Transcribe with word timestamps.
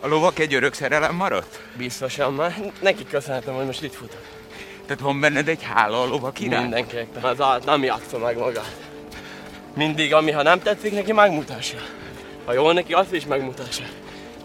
A 0.00 0.08
lovak 0.08 0.38
egy 0.38 0.54
örök 0.54 0.74
szerelem 0.74 1.14
maradt? 1.14 1.60
Biztosan 1.76 2.32
már. 2.32 2.72
Neki 2.80 3.06
köszönhetem, 3.10 3.54
hogy 3.54 3.66
most 3.66 3.82
itt 3.82 3.94
futok. 3.94 4.22
Tehát 4.86 5.02
van 5.02 5.20
benned 5.20 5.48
egy 5.48 5.62
hála 5.62 6.02
a 6.02 6.06
lovak 6.06 6.40
iránt? 6.40 6.62
Mindenképpen. 6.62 7.22
Az 7.22 7.40
állat 7.40 7.64
nem 7.64 7.84
játsza 7.84 8.18
meg 8.18 8.38
magát. 8.38 8.76
Mindig, 9.74 10.14
ami 10.14 10.30
ha 10.30 10.42
nem 10.42 10.62
tetszik 10.62 10.92
neki, 10.92 11.12
megmutassa. 11.12 11.76
Ha 12.44 12.52
jól 12.52 12.72
neki, 12.72 12.92
azt 12.92 13.12
is 13.12 13.26
megmutassa. 13.26 13.82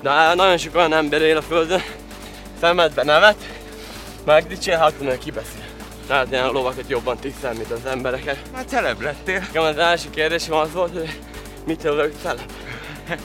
De 0.02 0.34
nagyon 0.34 0.58
sok 0.58 0.76
olyan 0.76 0.94
ember 0.94 1.21
él 1.21 1.38
a 1.38 1.42
földön, 1.42 1.82
szemedbe 2.60 3.04
nevet, 3.04 3.38
megdicsér, 4.26 4.78
hát 4.78 5.00
meg 5.00 5.18
kibeszél. 5.18 5.66
Tehát 6.08 6.32
én 6.32 6.40
a 6.40 6.52
lovakat 6.52 6.88
jobban 6.88 7.18
tisztel, 7.18 7.54
mint 7.54 7.72
az 7.72 7.86
embereket. 7.86 8.38
Hát 8.54 8.68
celeb 8.68 9.02
lettél. 9.02 9.44
Igen, 9.50 9.64
az 9.64 9.78
első 9.78 10.10
kérdésem 10.10 10.54
az 10.54 10.74
volt, 10.74 10.94
hogy 10.94 11.20
mit 11.66 11.84
jövök 11.84 12.14
celeb. 12.22 12.52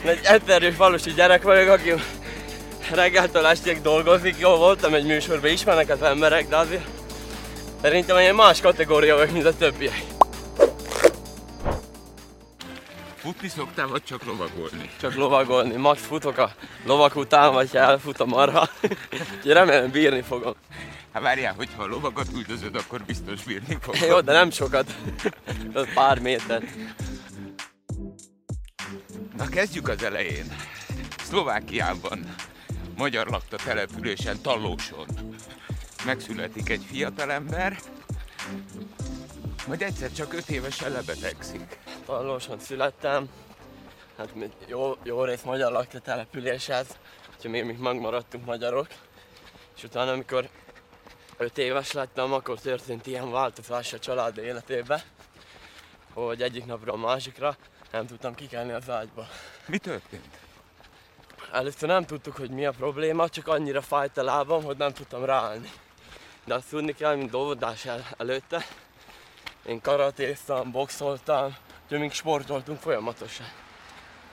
Egy 0.03 0.19
egyszerű 0.23 0.69
falusi 0.69 1.13
gyerek 1.13 1.41
vagyok, 1.41 1.69
aki 1.69 1.93
reggeltől 2.89 3.45
estig 3.45 3.81
dolgozik. 3.81 4.35
Jó, 4.39 4.55
voltam 4.55 4.93
egy 4.93 5.05
műsorban, 5.05 5.51
ismernek 5.51 5.89
az 5.89 6.01
emberek, 6.01 6.47
de 6.47 6.57
azért 6.57 6.87
szerintem 7.81 8.17
én 8.17 8.33
más 8.33 8.61
kategória 8.61 9.15
vagyok, 9.15 9.31
mint 9.31 9.45
a 9.45 9.55
többiek. 9.55 10.03
Futni 13.15 13.47
szoktál, 13.47 13.87
vagy 13.87 14.03
csak 14.03 14.25
lovagolni? 14.25 14.89
Csak 14.99 15.15
lovagolni. 15.15 15.75
Max 15.75 16.01
futok 16.01 16.37
a 16.37 16.51
lovak 16.85 17.15
után, 17.15 17.53
vagy 17.53 17.69
elfut 17.75 18.19
a 18.19 18.25
marha. 18.25 18.69
Úgyhogy 18.81 19.51
remélem 19.51 19.91
bírni 19.91 20.21
fogom. 20.21 20.53
Hát 21.13 21.21
várjál, 21.21 21.53
hogyha 21.53 21.83
a 21.83 21.87
lovakat 21.87 22.27
üldözöd, 22.35 22.75
akkor 22.75 23.01
biztos 23.03 23.43
bírni 23.43 23.77
fogod. 23.81 24.09
Jó, 24.09 24.21
de 24.21 24.31
nem 24.31 24.51
sokat. 24.51 24.95
Pár 25.93 26.19
méter. 26.19 26.63
Na 29.37 29.47
kezdjük 29.47 29.87
az 29.87 30.03
elején. 30.03 30.55
Szlovákiában, 31.23 32.35
magyar 32.99 33.27
lakta 33.27 33.57
településen, 33.57 34.41
Tallóson 34.41 35.07
megszületik 36.05 36.69
egy 36.69 36.85
fiatalember, 36.87 37.79
majd 39.67 39.81
egyszer 39.81 40.11
csak 40.11 40.33
öt 40.33 40.49
évesen 40.49 40.91
lebetegszik. 40.91 41.77
Tallóson 42.05 42.59
születtem. 42.59 43.29
Hát 44.17 44.35
mi- 44.35 44.51
jó, 44.67 44.97
jó 45.03 45.23
rész 45.23 45.41
magyar 45.41 45.71
lakta 45.71 45.99
település 45.99 46.69
ez, 46.69 46.87
úgyhogy 47.35 47.51
még, 47.51 47.63
még 47.63 47.77
megmaradtunk 47.77 48.45
magyarok. 48.45 48.87
És 49.75 49.83
utána, 49.83 50.11
amikor 50.11 50.49
5 51.37 51.57
éves 51.57 51.91
lettem, 51.91 52.33
akkor 52.33 52.59
történt 52.59 53.07
ilyen 53.07 53.31
változás 53.31 53.93
a 53.93 53.99
család 53.99 54.37
életébe, 54.37 55.03
hogy 56.13 56.41
egyik 56.41 56.65
napra 56.65 56.93
a 56.93 56.97
másikra 56.97 57.57
nem 57.91 58.05
tudtam 58.05 58.35
kikelni 58.35 58.71
az 58.71 58.89
ágyba. 58.89 59.27
Mi 59.65 59.77
történt? 59.77 60.48
Először 61.51 61.89
nem 61.89 62.05
tudtuk, 62.05 62.35
hogy 62.35 62.49
mi 62.49 62.65
a 62.65 62.71
probléma, 62.71 63.29
csak 63.29 63.47
annyira 63.47 63.81
fájt 63.81 64.17
a 64.17 64.23
lábam, 64.23 64.63
hogy 64.63 64.77
nem 64.77 64.93
tudtam 64.93 65.25
ráállni. 65.25 65.71
De 66.45 66.53
azt 66.53 66.69
tudni 66.69 66.93
kell, 66.93 67.15
mint 67.15 67.35
óvodás 67.35 67.85
el, 67.85 68.07
előtte, 68.17 68.65
én 69.65 69.81
karatéztam, 69.81 70.71
boxoltam, 70.71 71.55
úgyhogy 71.83 71.99
mink 71.99 72.11
sportoltunk 72.11 72.79
folyamatosan. 72.79 73.45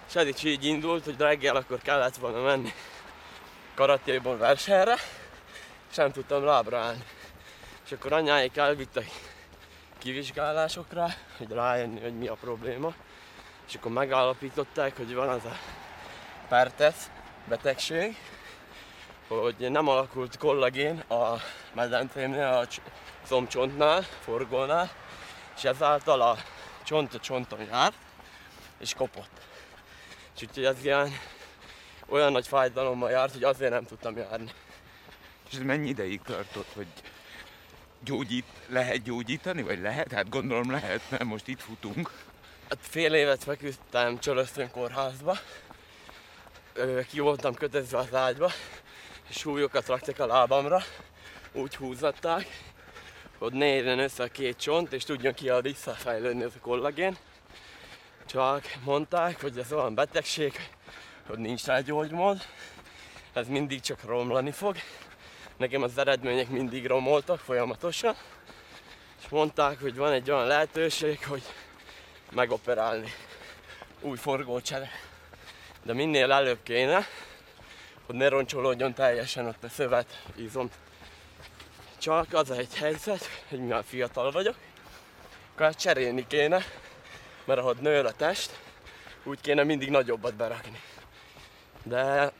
És 0.08 0.14
ez 0.14 0.26
is 0.26 0.44
így 0.44 0.64
indult, 0.64 1.04
hogy 1.04 1.18
reggel 1.18 1.56
akkor 1.56 1.78
kellett 1.78 2.16
volna 2.16 2.40
menni 2.40 2.72
karatéból 3.74 4.36
versenyre, 4.36 4.94
és 5.90 5.96
nem 5.96 6.12
tudtam 6.12 6.44
lábra 6.44 6.78
állni. 6.78 7.04
És 7.84 7.92
akkor 7.92 8.12
anyáik 8.12 8.56
elvittek 8.56 9.06
kivizsgálásokra, 9.98 11.08
hogy 11.36 11.50
rájönni, 11.50 12.00
hogy 12.00 12.18
mi 12.18 12.26
a 12.26 12.34
probléma. 12.34 12.94
És 13.68 13.74
akkor 13.74 13.92
megállapították, 13.92 14.96
hogy 14.96 15.14
van 15.14 15.28
az 15.28 15.44
a 15.44 15.56
pertesz 16.48 17.10
betegség, 17.48 18.16
hogy 19.28 19.56
nem 19.58 19.88
alakult 19.88 20.36
kollagén 20.36 20.98
a 20.98 21.40
medencémnél, 21.74 22.46
a 22.46 22.66
cs- 22.66 22.80
combcsontnál, 23.28 24.02
forgónál, 24.02 24.90
és 25.56 25.64
ezáltal 25.64 26.20
a 26.20 26.36
csont 26.84 27.14
a 27.14 27.18
csonton 27.18 27.60
jár, 27.70 27.92
és 28.78 28.94
kopott. 28.94 29.40
És 30.36 30.42
úgyhogy 30.42 30.64
ez 30.64 30.84
ilyen 30.84 31.12
olyan 32.08 32.32
nagy 32.32 32.46
fájdalommal 32.46 33.10
járt, 33.10 33.32
hogy 33.32 33.42
azért 33.42 33.70
nem 33.70 33.84
tudtam 33.84 34.16
járni. 34.16 34.50
És 35.50 35.56
ez 35.56 35.62
mennyi 35.62 35.88
ideig 35.88 36.20
tartott, 36.22 36.72
hogy 36.74 36.86
gyógyít, 38.04 38.46
lehet 38.68 39.02
gyógyítani, 39.02 39.62
vagy 39.62 39.80
lehet? 39.80 40.12
Hát 40.12 40.28
gondolom 40.28 40.70
lehet, 40.70 41.00
mert 41.10 41.24
most 41.24 41.48
itt 41.48 41.60
futunk. 41.60 42.10
Hát 42.68 42.78
fél 42.80 43.14
évet 43.14 43.44
feküdtem 43.44 44.18
Csörösztön 44.18 44.70
kórházba, 44.70 45.38
ki 47.08 47.20
voltam 47.20 47.54
kötözve 47.54 47.98
az 47.98 48.14
ágyba, 48.14 48.50
és 49.28 49.36
súlyokat 49.36 49.86
raktak 49.86 50.18
a 50.18 50.26
lábamra, 50.26 50.82
úgy 51.52 51.76
húzatták, 51.76 52.46
hogy 53.38 53.52
ne 53.52 53.66
érjen 53.66 53.98
össze 53.98 54.22
a 54.22 54.28
két 54.28 54.56
csont, 54.56 54.92
és 54.92 55.04
tudjon 55.04 55.34
ki 55.34 55.48
a 55.48 55.60
visszafejlődni 55.60 56.42
ez 56.42 56.52
a 56.56 56.60
kollagén. 56.60 57.16
Csak 58.26 58.64
mondták, 58.84 59.40
hogy 59.40 59.58
ez 59.58 59.72
olyan 59.72 59.94
betegség, 59.94 60.70
hogy 61.26 61.38
nincs 61.38 61.64
rá 61.64 61.80
gyógymód, 61.80 62.46
ez 63.32 63.48
mindig 63.48 63.80
csak 63.80 64.04
romlani 64.04 64.50
fog. 64.50 64.76
Nekem 65.56 65.82
az 65.82 65.98
eredmények 65.98 66.48
mindig 66.48 66.86
romoltak 66.86 67.38
folyamatosan, 67.38 68.14
és 69.22 69.28
mondták, 69.28 69.80
hogy 69.80 69.96
van 69.96 70.12
egy 70.12 70.30
olyan 70.30 70.46
lehetőség, 70.46 71.26
hogy 71.26 71.42
megoperálni. 72.32 73.12
Új 74.00 74.16
forgócsere. 74.16 75.05
De 75.86 75.92
minél 75.92 76.32
előbb 76.32 76.62
kéne, 76.62 77.06
hogy 78.06 78.14
ne 78.14 78.28
roncsolódjon 78.28 78.94
teljesen 78.94 79.46
ott 79.46 79.64
a 79.64 79.68
szövet, 79.68 80.22
izom. 80.36 80.70
Csak 81.98 82.32
az 82.32 82.50
egy 82.50 82.74
helyzet, 82.74 83.28
hogy 83.48 83.58
mivel 83.58 83.82
fiatal 83.82 84.30
vagyok, 84.30 84.54
akkor 85.52 85.66
ezt 85.66 85.78
cserélni 85.78 86.26
kéne, 86.26 86.64
mert 87.44 87.60
ahogy 87.60 87.76
nő 87.76 88.00
a 88.00 88.12
test, 88.12 88.58
úgy 89.24 89.40
kéne 89.40 89.62
mindig 89.62 89.90
nagyobbat 89.90 90.34
berakni. 90.34 90.80
De 91.82 92.32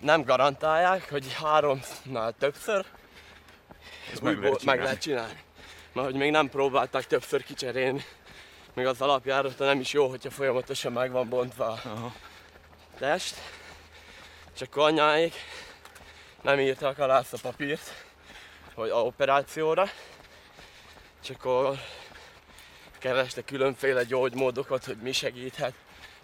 nem 0.00 0.22
garantálják, 0.22 1.10
hogy 1.10 1.34
háromnál 1.34 2.34
többször 2.38 2.84
Ezt 4.12 4.22
meg 4.22 4.32
újból 4.32 4.44
lehet 4.44 4.64
meg 4.64 4.82
lehet 4.82 5.00
csinálni. 5.00 5.42
Mert 5.92 6.06
hogy 6.06 6.16
még 6.16 6.30
nem 6.30 6.48
próbálták 6.48 7.06
többször 7.06 7.42
kicserélni. 7.44 8.04
Még 8.78 8.86
az 8.86 9.00
alapjárata 9.00 9.64
nem 9.64 9.80
is 9.80 9.92
jó, 9.92 10.08
hogyha 10.08 10.30
folyamatosan 10.30 10.92
meg 10.92 11.10
van 11.10 11.28
bontva 11.28 11.66
a 11.66 12.12
test. 12.98 13.34
És 14.54 14.60
akkor 14.60 14.92
nem 16.42 16.60
írtak 16.60 16.98
alá 16.98 17.18
a 17.18 17.38
papírt, 17.42 18.04
hogy 18.74 18.90
a 18.90 19.04
operációra. 19.04 19.88
És 21.22 21.30
akkor 21.30 21.78
kerestek 22.98 23.44
különféle 23.44 24.04
gyógymódokat, 24.04 24.84
hogy 24.84 24.96
mi 24.96 25.12
segíthet. 25.12 25.74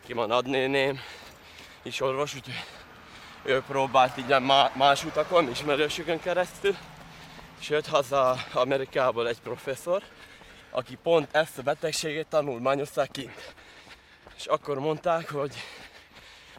Ki 0.07 0.13
van 0.13 0.31
adnéném, 0.31 1.01
is 1.83 2.01
orvos, 2.01 2.35
úgyhogy 2.35 2.65
ő 3.43 3.63
próbált 3.67 4.19
így 4.19 4.41
má- 4.41 4.75
más 4.75 5.05
utakon, 5.05 5.51
ismerősökön 5.51 6.21
keresztül. 6.21 6.77
És 7.61 7.69
jött 7.69 7.87
haza 7.87 8.37
Amerikából 8.53 9.29
egy 9.29 9.41
professzor, 9.41 10.03
aki 10.75 10.99
pont 11.03 11.35
ezt 11.35 11.59
a 11.59 11.63
betegséget 11.63 12.27
tanulmányozták 12.27 13.11
kint. 13.11 13.55
És 14.37 14.47
akkor 14.47 14.79
mondták, 14.79 15.31
hogy 15.31 15.55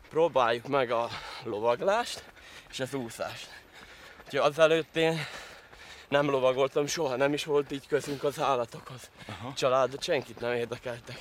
próbáljuk 0.10 0.68
meg 0.68 0.92
a 0.92 1.10
lovaglást 1.44 2.24
és 2.70 2.80
az 2.80 2.94
úszást. 2.94 3.50
Úgyhogy 4.26 4.40
azelőtt 4.40 4.96
én 4.96 5.26
nem 6.08 6.30
lovagoltam 6.30 6.88
soha, 6.88 7.16
nem 7.16 7.34
is 7.34 7.44
volt 7.44 7.72
így 7.72 7.88
közünk 7.88 8.24
az 8.24 8.40
állatokhoz. 8.40 9.10
Aha. 9.28 9.54
Családot 9.54 10.04
senkit 10.04 10.40
nem 10.40 10.54
érdekeltek. 10.54 11.20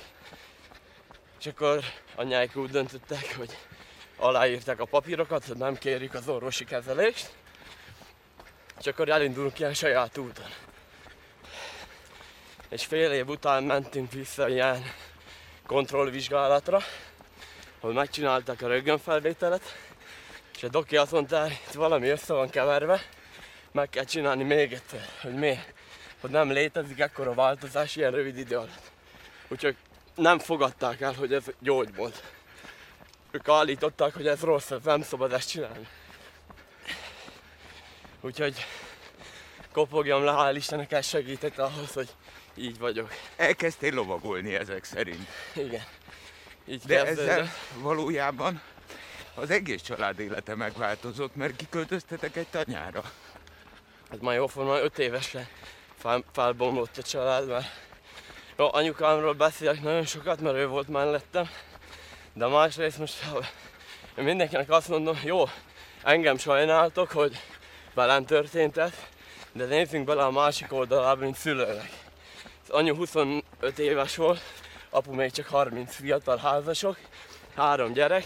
És 1.39 1.45
akkor 1.45 1.83
anyáik 2.15 2.55
úgy 2.55 2.69
döntöttek, 2.69 3.35
hogy 3.37 3.57
aláírták 4.17 4.79
a 4.79 4.85
papírokat, 4.85 5.45
hogy 5.45 5.57
nem 5.57 5.77
kérjük 5.77 6.13
az 6.13 6.27
orvosi 6.27 6.65
kezelést, 6.65 7.33
és 8.79 8.85
akkor 8.85 9.09
elindulunk 9.09 9.59
ilyen 9.59 9.73
saját 9.73 10.17
úton. 10.17 10.64
És 12.75 12.85
fél 12.85 13.11
év 13.11 13.29
után 13.29 13.63
mentünk 13.63 14.11
vissza 14.11 14.49
ilyen 14.49 14.83
kontrollvizsgálatra, 15.65 16.79
ahol 17.79 17.93
megcsinálták 17.93 18.61
a 18.61 18.67
röntgenfelvételet, 18.67 19.61
és 20.55 20.63
a 20.63 20.67
doki 20.67 20.97
azt 20.97 21.11
mondta, 21.11 21.47
itt 21.47 21.73
valami 21.73 22.07
össze 22.07 22.33
van 22.33 22.49
keverve, 22.49 23.01
meg 23.71 23.89
kell 23.89 24.03
csinálni 24.03 24.43
még 24.43 24.73
egyszer, 24.73 25.05
hogy 25.21 25.33
miért. 25.33 25.73
Hogy 26.21 26.29
nem 26.29 26.51
létezik 26.51 26.99
ekkora 26.99 27.33
változás 27.33 27.95
ilyen 27.95 28.11
rövid 28.11 28.37
idő 28.37 28.55
alatt. 28.55 28.91
Úgyhogy 29.47 29.75
nem 30.15 30.39
fogadták 30.39 31.01
el, 31.01 31.13
hogy 31.13 31.33
ez 31.33 31.43
gyógymód. 31.59 32.13
Ők 33.31 33.47
állították, 33.47 34.13
hogy 34.13 34.27
ez 34.27 34.41
rossz, 34.41 34.71
ez 34.71 34.83
nem 34.83 35.01
szabad 35.01 35.33
ezt 35.33 35.49
csinálni. 35.49 35.87
Úgyhogy 38.21 38.65
kopogjam 39.71 40.23
le, 40.23 40.33
hál' 40.37 40.55
Istennek 40.55 40.91
ez 40.91 41.07
segített 41.07 41.57
ahhoz, 41.57 41.93
hogy 41.93 42.09
így 42.55 42.79
vagyok. 42.79 43.11
Elkezdtél 43.35 43.93
lovagolni 43.93 44.55
ezek 44.55 44.83
szerint. 44.83 45.27
Igen. 45.53 45.83
Így 46.65 46.81
De 46.85 47.03
kezdődött. 47.03 47.29
ezzel 47.29 47.51
valójában 47.77 48.61
az 49.35 49.49
egész 49.49 49.81
család 49.81 50.19
élete 50.19 50.55
megváltozott, 50.55 51.35
mert 51.35 51.55
kiköltöztetek 51.55 52.35
egy 52.35 52.47
tanyára. 52.47 53.03
Hát 54.09 54.21
már 54.21 54.35
jóformán 54.35 54.83
5 54.83 54.99
évesen 54.99 55.47
fel, 55.97 56.23
felbomlott 56.31 56.97
a 56.97 57.01
család, 57.01 57.47
mert 57.47 57.65
jó, 58.57 58.73
anyukámról 58.73 59.33
beszélek 59.33 59.81
nagyon 59.81 60.05
sokat, 60.05 60.41
mert 60.41 60.55
ő 60.55 60.67
volt 60.67 60.87
mellettem, 60.87 61.49
de 62.33 62.47
másrészt 62.47 62.97
most 62.97 63.23
én 64.17 64.23
mindenkinek 64.23 64.69
azt 64.69 64.87
mondom, 64.87 65.19
jó, 65.23 65.43
engem 66.03 66.37
sajnáltok, 66.37 67.11
hogy 67.11 67.39
velem 67.93 68.25
történt 68.25 68.77
ez, 68.77 68.93
de 69.51 69.65
nézzünk 69.65 70.05
bele 70.05 70.23
a 70.23 70.31
másik 70.31 70.73
oldalába, 70.73 71.21
mint 71.23 71.37
szülőnek. 71.37 72.04
Az 72.67 72.71
anyu 72.71 72.95
25 72.95 73.79
éves 73.79 74.15
volt, 74.15 74.41
apu 74.89 75.13
még 75.13 75.31
csak 75.31 75.45
30 75.45 75.95
fiatal 75.95 76.37
házasok, 76.37 76.97
három 77.55 77.93
gyerek, 77.93 78.25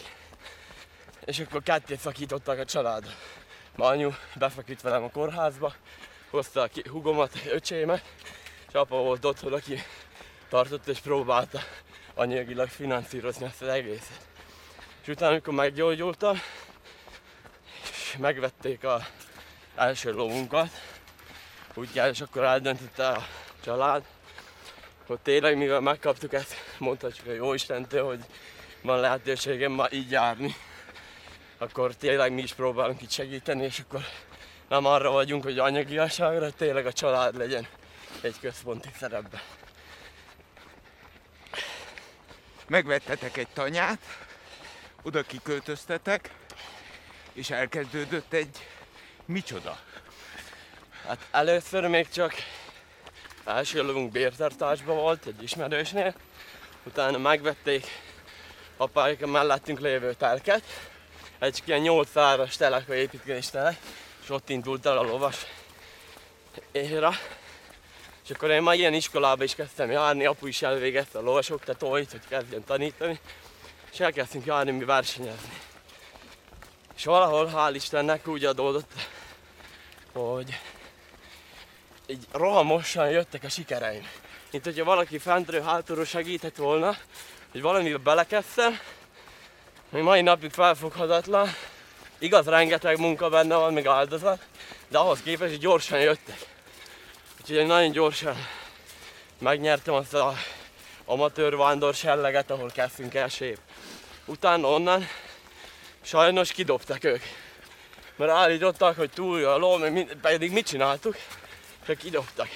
és 1.26 1.40
akkor 1.40 1.64
ketté 1.64 1.96
szakítottak 1.96 2.60
a 2.60 2.66
családot. 2.66 3.16
Ma 3.76 3.86
anyu 3.86 4.12
befeküdt 4.36 4.82
velem 4.82 5.04
a 5.04 5.10
kórházba, 5.10 5.74
hozta 6.30 6.68
ki 6.68 6.84
hugomat, 6.90 7.32
öcsémet, 7.48 8.04
és 8.68 8.74
apa 8.74 8.96
volt 8.96 9.26
otthon, 9.26 9.54
aki 9.54 9.84
tartott 10.50 10.88
és 10.88 11.00
próbálta 11.00 11.60
anyagilag 12.14 12.68
finanszírozni 12.68 13.46
ezt 13.46 13.62
az 13.62 13.68
egészet. 13.68 14.28
És 15.02 15.08
utána, 15.08 15.32
amikor 15.32 15.54
meggyógyultam, 15.54 16.40
és 17.82 18.18
megvették 18.18 18.84
a 18.84 19.06
első 19.76 20.12
lovunkat, 20.12 20.70
úgy 21.74 21.92
kell, 21.92 22.10
és 22.10 22.22
akkor 22.22 22.44
eldöntötte 22.44 23.08
a 23.08 23.26
család, 23.64 24.04
hogy 25.10 25.20
tényleg 25.20 25.58
mivel 25.58 25.80
megkaptuk 25.80 26.34
ezt, 26.34 26.56
mondhatjuk 26.78 27.28
a 27.28 27.32
jó 27.32 27.54
Istentől, 27.54 28.06
hogy 28.06 28.20
van 28.82 29.00
lehetőségem 29.00 29.72
ma 29.72 29.88
így 29.92 30.12
járni, 30.12 30.56
akkor 31.58 31.96
tényleg 31.96 32.34
mi 32.34 32.42
is 32.42 32.54
próbálunk 32.54 33.02
itt 33.02 33.12
segíteni, 33.12 33.64
és 33.64 33.80
akkor 33.80 34.02
nem 34.68 34.86
arra 34.86 35.12
vagyunk, 35.12 35.44
hogy 35.44 35.60
anyagiaságra, 35.60 36.52
tényleg 36.52 36.86
a 36.86 36.94
család 36.94 37.38
legyen 37.38 37.68
egy 38.22 38.40
központi 38.40 38.90
szerepben. 39.00 39.42
Megvettetek 42.68 43.38
egy 43.38 43.50
tanyát, 43.54 44.00
oda 45.02 45.22
kiköltöztetek, 45.22 46.32
és 47.34 47.50
elkezdődött 47.50 48.34
egy 48.34 48.68
micsoda. 49.26 49.80
Hát 51.06 51.28
először 51.32 51.88
még 51.88 52.10
csak 52.10 52.34
első 53.50 53.84
lovunk 53.84 54.12
bértartásban 54.12 54.96
volt 54.96 55.26
egy 55.26 55.44
ismerősnél, 55.44 56.16
utána 56.84 57.18
megvették 57.18 57.88
apáik 58.78 59.24
a 59.24 59.28
mellettünk 59.28 59.80
lévő 59.80 60.14
telket, 60.14 60.64
egy 61.40 61.62
ilyen 61.66 61.80
8 61.80 62.18
áras 62.18 62.58
telek, 62.58 62.88
vagy 62.88 62.98
építkezés 62.98 63.50
telek, 63.50 63.78
és 64.24 64.30
ott 64.30 64.50
indult 64.50 64.86
el 64.86 64.98
a 64.98 65.04
lovas 65.04 65.46
éra. 66.72 67.12
És 68.24 68.30
akkor 68.36 68.50
én 68.50 68.62
már 68.62 68.76
ilyen 68.76 68.94
iskolába 68.94 69.44
is 69.44 69.56
kezdtem 69.56 69.92
járni, 69.92 70.26
apu 70.26 70.48
is 70.48 70.62
elvégezte 70.62 71.18
a 71.18 71.22
lovas 71.22 71.50
oktatóit, 71.50 72.12
hogy 72.12 72.28
kezdjen 72.28 72.64
tanítani, 72.64 73.20
és 73.92 74.00
elkezdtünk 74.00 74.46
járni 74.46 74.72
mi 74.72 74.84
versenyezni. 74.84 75.58
És 76.96 77.06
valahol, 77.06 77.52
hál' 77.56 77.72
Istennek 77.74 78.28
úgy 78.28 78.46
adódott, 78.46 78.92
hogy 80.14 80.60
így 82.10 82.28
rohamosan 82.32 83.10
jöttek 83.10 83.44
a 83.44 83.50
sikereim. 83.50 84.08
Mint 84.52 84.64
hogyha 84.64 84.84
valaki 84.84 85.18
fentről, 85.18 85.62
hátulról 85.62 86.06
segített 86.06 86.56
volna, 86.56 86.98
hogy 87.52 87.62
valamivel 87.62 87.98
belekezdtem, 87.98 88.80
még 89.90 90.04
mai 90.04 90.22
napig 90.22 90.52
felfoghatatlan. 90.52 91.50
Igaz, 92.20 92.46
rengeteg 92.46 93.00
munka 93.00 93.30
benne 93.30 93.56
van, 93.56 93.74
még 93.74 93.88
áldozat, 93.88 94.46
de 94.88 94.98
ahhoz 94.98 95.22
képest 95.22 95.50
hogy 95.50 95.60
gyorsan 95.60 96.00
jöttek. 96.00 96.38
Úgyhogy 97.42 97.66
nagyon 97.66 97.92
gyorsan 97.92 98.36
megnyertem 99.40 99.94
azt 99.94 100.14
a 100.14 100.34
amatőr 101.06 101.58
vándor 101.58 101.94
selleget, 101.94 102.52
ahol 102.52 102.70
kezdtünk 102.70 103.14
el 103.16 103.28
sép. 103.28 103.58
Utána 104.26 104.68
onnan 104.68 105.08
sajnos 106.02 106.52
kidobtak 106.52 107.04
ők. 107.04 107.22
Mert 108.16 108.32
állítottak, 108.32 108.96
hogy 108.96 109.10
túl 109.10 109.46
a 109.46 109.58
ló, 109.58 109.78
meg 109.78 110.18
pedig 110.22 110.52
mit 110.52 110.68
csináltuk? 110.68 111.16
Csak 111.90 111.98
kidobtak. 111.98 112.48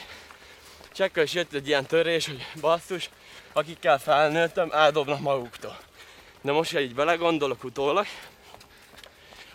És 0.92 1.00
ekkor 1.00 1.24
is 1.24 1.34
jött 1.34 1.54
egy 1.54 1.68
ilyen 1.68 1.86
törés, 1.86 2.26
hogy 2.26 2.46
basszus, 2.62 3.10
akikkel 3.54 4.00
felnőttem, 4.00 4.72
eldobnak 4.72 5.20
maguktól. 5.20 5.78
De 6.42 6.52
most, 6.52 6.72
ha 6.72 6.80
így 6.80 6.96
belegondolok 6.96 7.64
utólag, 7.64 8.06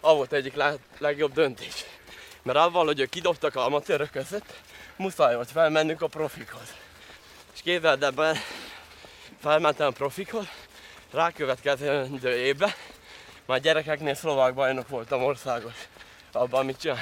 az 0.01 0.15
volt 0.15 0.33
egyik 0.33 0.55
le- 0.55 0.77
legjobb 0.99 1.33
döntés. 1.33 1.85
Mert 2.43 2.59
avval, 2.59 2.85
hogy 2.85 3.01
ők 3.01 3.09
kidobtak 3.09 3.55
a 3.55 3.65
amatőrök 3.65 4.11
között, 4.11 4.55
muszáj 4.97 5.35
volt 5.35 5.51
felmennünk 5.51 6.03
a 6.03 6.07
profikhoz. 6.07 6.75
És 7.55 7.61
képzeld 7.63 8.03
ebben, 8.03 8.37
felmentem 9.41 9.87
a 9.87 9.91
profikhoz, 9.91 10.47
rákövetkező 11.13 12.37
évben 12.37 12.73
már 13.47 13.61
gyerekeknél 13.61 14.15
szlovák 14.15 14.55
bajnok 14.55 14.89
voltam 14.89 15.23
országos 15.23 15.75
abban, 16.33 16.61
amit 16.61 16.81
csinál. 16.81 16.99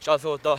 És 0.00 0.06
azóta 0.06 0.58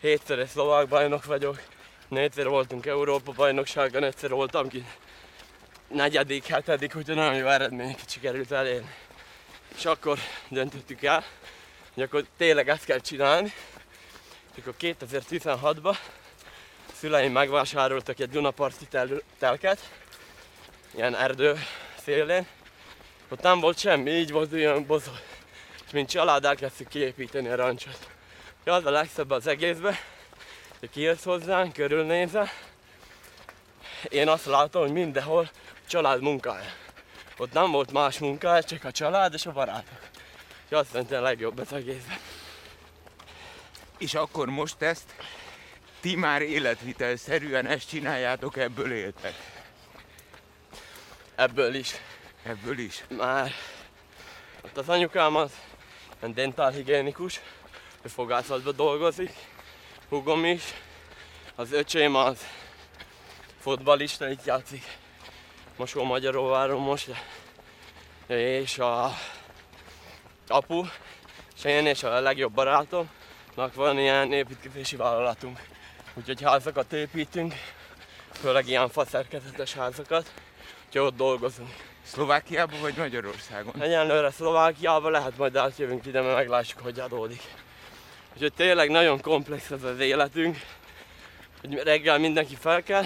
hétszeres 0.00 0.48
szlovák 0.48 0.88
bajnok 0.88 1.24
vagyok, 1.24 1.62
négyszer 2.08 2.48
voltunk 2.48 2.86
Európa 2.86 3.32
bajnokságon, 3.32 4.04
egyszer 4.04 4.30
voltam 4.30 4.68
ki 4.68 4.84
negyedik, 5.88 6.46
hetedik, 6.46 6.96
úgyhogy 6.96 7.14
nagyon 7.14 7.34
jó 7.34 7.46
eredményeket 7.46 8.10
sikerült 8.10 8.52
elérni. 8.52 8.94
És 9.76 9.84
akkor 9.84 10.18
döntöttük 10.48 11.02
el, 11.02 11.24
hogy 11.94 12.02
akkor 12.02 12.24
tényleg 12.36 12.68
ezt 12.68 12.84
kell 12.84 12.98
csinálni. 12.98 13.52
És 14.54 14.60
akkor 14.60 14.74
2016-ban 14.80 15.96
szüleim 16.94 17.32
megvásároltak 17.32 18.20
egy 18.20 18.30
Dunaparti 18.30 18.86
tel- 18.86 19.22
telket, 19.38 19.90
ilyen 20.94 21.16
erdő 21.16 21.58
szélén. 22.02 22.46
Ott 23.28 23.42
nem 23.42 23.60
volt 23.60 23.78
semmi, 23.78 24.10
így 24.10 24.30
volt 24.30 24.52
olyan 24.52 24.86
bozó. 24.86 25.12
És 25.86 25.92
mint 25.92 26.08
család 26.08 26.44
elkezdtük 26.44 26.88
kiépíteni 26.88 27.48
a 27.48 27.54
rancsot. 27.54 28.08
És 28.64 28.70
az 28.70 28.86
a 28.86 28.90
legszebb 28.90 29.30
az 29.30 29.46
egészben, 29.46 29.96
hogy 30.78 30.90
kijössz 30.90 31.24
hozzánk, 31.24 31.72
körülnézel, 31.72 32.48
én 34.08 34.28
azt 34.28 34.44
látom, 34.44 34.82
hogy 34.82 34.92
mindenhol 34.92 35.50
család 35.88 36.20
munkája. 36.20 36.72
Ott 37.38 37.52
nem 37.52 37.70
volt 37.70 37.92
más 37.92 38.18
munkája, 38.18 38.62
csak 38.62 38.84
a 38.84 38.90
család 38.90 39.34
és 39.34 39.46
a 39.46 39.52
barátok. 39.52 39.98
És 40.68 40.76
azt 40.76 40.92
mondta 40.92 41.16
a 41.16 41.20
legjobb 41.20 41.58
az 41.58 41.72
egészben. 41.72 42.18
És 43.98 44.14
akkor 44.14 44.48
most 44.48 44.82
ezt 44.82 45.14
ti 46.00 46.16
már 46.16 46.42
életvitelszerűen 46.42 47.66
ezt 47.66 47.88
csináljátok, 47.88 48.56
ebből 48.56 48.92
éltek. 48.92 49.34
Ebből 51.34 51.74
is. 51.74 51.94
Ebből 52.42 52.78
is. 52.78 53.04
Már 53.08 53.52
ott 54.64 54.76
az 54.76 54.88
anyukám 54.88 55.36
az 55.36 55.50
dentálhigiénikus, 56.20 57.40
ő 58.02 58.08
fogászatban 58.08 58.76
dolgozik, 58.76 59.32
húgom 60.08 60.44
is, 60.44 60.62
az 61.54 61.72
öcsém 61.72 62.14
az 62.14 62.46
fotbalista, 63.60 64.30
itt 64.30 64.44
játszik 64.44 64.82
Mosó 65.76 66.04
Magyaróváron 66.04 66.80
most, 66.80 67.10
és 68.26 68.78
a 68.78 69.12
apu, 70.48 70.84
és 71.56 71.64
én 71.64 71.86
és 71.86 72.02
a 72.02 72.20
legjobb 72.20 72.52
barátomnak 72.52 73.74
van 73.74 73.98
ilyen 73.98 74.32
építkezési 74.32 74.96
vállalatunk. 74.96 75.60
Úgyhogy 76.14 76.42
házakat 76.42 76.92
építünk, 76.92 77.54
főleg 78.32 78.68
ilyen 78.68 78.88
faszerkezetes 78.88 79.74
házakat, 79.74 80.32
úgyhogy 80.86 81.06
ott 81.06 81.16
dolgozunk. 81.16 81.74
Szlovákiában 82.02 82.80
vagy 82.80 82.96
Magyarországon? 82.96 83.82
Egyenlőre 83.82 84.30
Szlovákiába 84.30 85.08
lehet, 85.08 85.36
majd 85.36 85.56
átjövünk 85.56 86.06
ide, 86.06 86.20
mert 86.20 86.36
meglássuk, 86.36 86.80
hogy 86.80 87.00
adódik. 87.00 87.42
Úgyhogy 88.40 88.66
tényleg 88.66 88.90
nagyon 88.90 89.20
komplex 89.20 89.70
ez 89.70 89.82
az 89.82 89.98
életünk, 89.98 90.58
hogy 91.60 91.74
reggel 91.74 92.18
mindenki 92.18 92.56
fel 92.56 92.82
kell, 92.82 93.04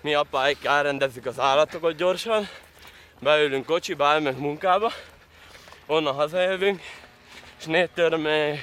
mi 0.00 0.14
apáik 0.14 0.64
elrendezzük 0.64 1.26
az 1.26 1.38
állatokat 1.40 1.96
gyorsan, 1.96 2.48
beülünk 3.20 3.66
kocsiba, 3.66 4.12
elmegyünk 4.12 4.40
munkába, 4.40 4.92
onnan 5.86 6.14
hazajövünk, 6.14 6.80
és 7.58 7.64
négytől 7.64 8.16
még 8.16 8.60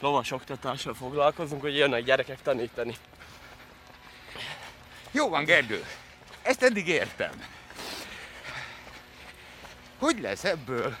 lovas 0.00 0.30
oktatással 0.30 0.94
foglalkozunk, 0.94 1.60
hogy 1.60 1.76
jönnek 1.76 2.04
gyerekek 2.04 2.42
tanítani. 2.42 2.96
Jó 5.10 5.28
van, 5.28 5.44
Gerdő. 5.44 5.84
Ezt 6.42 6.62
eddig 6.62 6.88
értem. 6.88 7.44
Hogy 9.98 10.20
lesz 10.20 10.44
ebből 10.44 10.96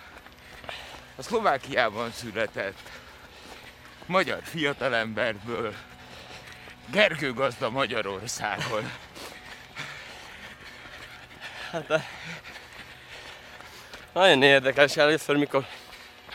a 1.16 1.22
Szlovákiában 1.22 2.12
született 2.12 2.99
magyar 4.10 4.40
fiatalemberből 4.42 5.74
Gergő 6.86 7.32
gazda 7.32 7.70
Magyarországon? 7.70 8.92
Hát, 11.70 11.90
eh, 11.90 12.04
Nagyon 14.12 14.42
érdekes 14.42 14.96
először, 14.96 15.36
mikor 15.36 15.66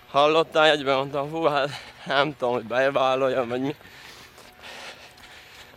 hallottál 0.09 0.65
egyben, 0.65 0.95
mondtam, 0.95 1.29
hú, 1.29 1.43
hát 1.43 1.69
nem 2.05 2.37
tudom, 2.37 2.53
hogy 2.53 2.63
bevállaljam, 2.63 3.47
vagy 3.47 3.61
mi. 3.61 3.75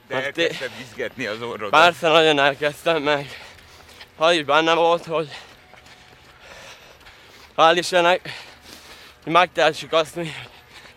De 0.09 0.14
Hát 0.14 0.25
elkezdted 0.25 0.71
izgetni 0.81 1.26
az 1.26 1.43
orrodat. 1.43 1.81
Persze 1.81 2.09
nagyon 2.09 2.38
elkezdtem 2.38 3.02
meg. 3.02 3.26
Ha 4.17 4.33
is 4.33 4.45
benne 4.45 4.75
volt, 4.75 5.05
hogy 5.05 5.28
hál' 7.57 7.75
Istennek, 7.76 8.31
megtehessük 9.25 9.93
azt, 9.93 10.14
hogy 10.14 10.33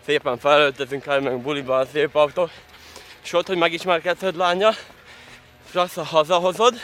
szépen 0.04 0.38
felöltözünk 0.38 1.06
el 1.06 1.20
meg 1.20 1.40
buliba 1.40 1.78
a 1.78 1.86
szép 1.92 2.14
autó, 2.14 2.48
és 3.22 3.32
ott, 3.32 3.46
hogy 3.46 3.56
megismerkedhet 3.56 4.36
lánya, 4.36 4.70
és 5.68 5.74
azt 5.74 5.94
ha 5.94 6.04
hazahozod, 6.04 6.74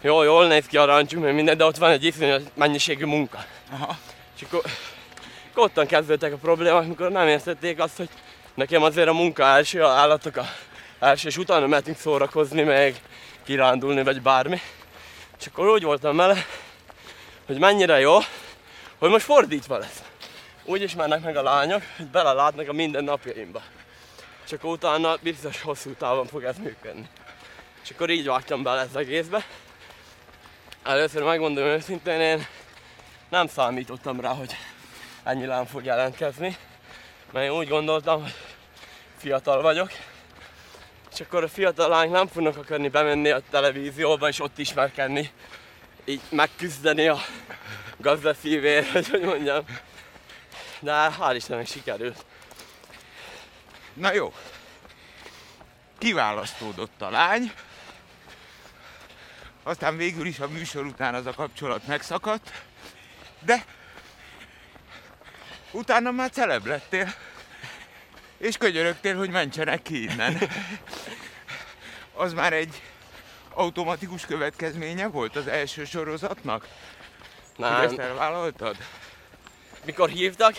jó, 0.00 0.22
jól 0.22 0.46
néz 0.46 0.66
ki 0.66 0.76
a 0.76 0.84
rancsunk, 0.84 1.24
meg 1.24 1.34
minden, 1.34 1.56
de 1.56 1.64
ott 1.64 1.76
van 1.76 1.90
egy 1.90 2.04
iszonyos 2.04 2.42
mennyiségű 2.54 3.04
munka. 3.04 3.44
Aha. 3.72 3.98
És 4.36 4.42
akkor, 4.42 4.62
akkor 5.50 5.64
ottan 5.64 5.86
kezdődtek 5.86 6.32
a 6.32 6.36
problémák, 6.36 6.84
amikor 6.84 7.10
nem 7.10 7.28
értették 7.28 7.80
azt, 7.80 7.96
hogy 7.96 8.08
nekem 8.54 8.82
azért 8.82 9.08
a 9.08 9.12
munka 9.12 9.42
első, 9.42 9.82
a 9.82 9.88
állatok 9.88 10.36
a 10.36 10.44
első, 10.98 11.28
és 11.28 11.36
utána 11.36 11.66
mehetünk 11.66 11.98
szórakozni, 11.98 12.62
meg 12.62 13.00
kirándulni, 13.44 14.02
vagy 14.02 14.22
bármi. 14.22 14.60
És 15.38 15.46
akkor 15.46 15.68
úgy 15.68 15.82
voltam 15.82 16.16
vele, 16.16 16.46
hogy 17.46 17.58
mennyire 17.58 18.00
jó, 18.00 18.18
hogy 18.98 19.10
most 19.10 19.24
fordítva 19.24 19.78
lesz. 19.78 20.05
Úgy 20.68 20.82
ismernek 20.82 21.22
meg 21.22 21.36
a 21.36 21.42
lányok, 21.42 21.82
hogy 21.96 22.06
belelátnak 22.06 22.68
a 22.68 22.72
mindennapjaimba. 22.72 23.62
És 24.44 24.52
akkor 24.52 24.70
utána 24.70 25.16
biztos 25.22 25.62
hosszú 25.62 25.92
távon 25.92 26.26
fog 26.26 26.44
ez 26.44 26.56
működni. 26.58 27.08
És 27.82 27.90
akkor 27.90 28.10
így 28.10 28.26
vágtam 28.26 28.62
bele 28.62 28.80
az 28.80 28.96
egészbe. 28.96 29.44
Először 30.82 31.22
megmondom 31.22 31.64
őszintén, 31.64 32.20
én 32.20 32.46
nem 33.28 33.46
számítottam 33.46 34.20
rá, 34.20 34.28
hogy 34.28 34.56
ennyi 35.22 35.46
lám 35.46 35.66
fog 35.66 35.84
jelentkezni. 35.84 36.56
Mert 37.32 37.46
én 37.46 37.52
úgy 37.52 37.68
gondoltam, 37.68 38.22
hogy 38.22 38.34
fiatal 39.16 39.62
vagyok, 39.62 39.90
és 41.12 41.20
akkor 41.20 41.42
a 41.42 41.48
fiatal 41.48 41.88
lányok 41.88 42.12
nem 42.12 42.26
fognak 42.26 42.56
akarni 42.56 42.88
bemenni 42.88 43.30
a 43.30 43.42
televízióba 43.50 44.28
és 44.28 44.40
ott 44.40 44.58
ismerkedni, 44.58 45.30
így 46.04 46.20
megküzdeni 46.30 47.08
a 47.08 47.18
gazda 47.96 48.34
szívért, 48.34 48.90
hogy 48.92 49.08
hogy 49.08 49.22
mondjam. 49.22 49.64
De 50.86 51.10
hál' 51.18 51.34
Istennek 51.34 51.66
sikerült. 51.66 52.24
Na 53.92 54.12
jó. 54.12 54.34
Kiválasztódott 55.98 57.02
a 57.02 57.10
lány. 57.10 57.52
Aztán 59.62 59.96
végül 59.96 60.26
is 60.26 60.38
a 60.38 60.48
műsor 60.48 60.84
után 60.84 61.14
az 61.14 61.26
a 61.26 61.32
kapcsolat 61.32 61.86
megszakadt. 61.86 62.62
De 63.40 63.64
utána 65.70 66.10
már 66.10 66.30
celeb 66.30 66.66
lettél. 66.66 67.14
És 68.38 68.56
könyörögtél, 68.56 69.16
hogy 69.16 69.30
mentsenek 69.30 69.82
ki 69.82 70.02
innen. 70.02 70.38
Az 72.14 72.32
már 72.32 72.52
egy 72.52 72.82
automatikus 73.50 74.26
következménye 74.26 75.06
volt 75.06 75.36
az 75.36 75.46
első 75.46 75.84
sorozatnak? 75.84 76.68
Hogy 77.56 77.64
Nem, 77.64 77.80
ezt 77.80 77.98
elvállaltad? 77.98 78.76
Mikor 79.86 80.08
hívtak, 80.08 80.54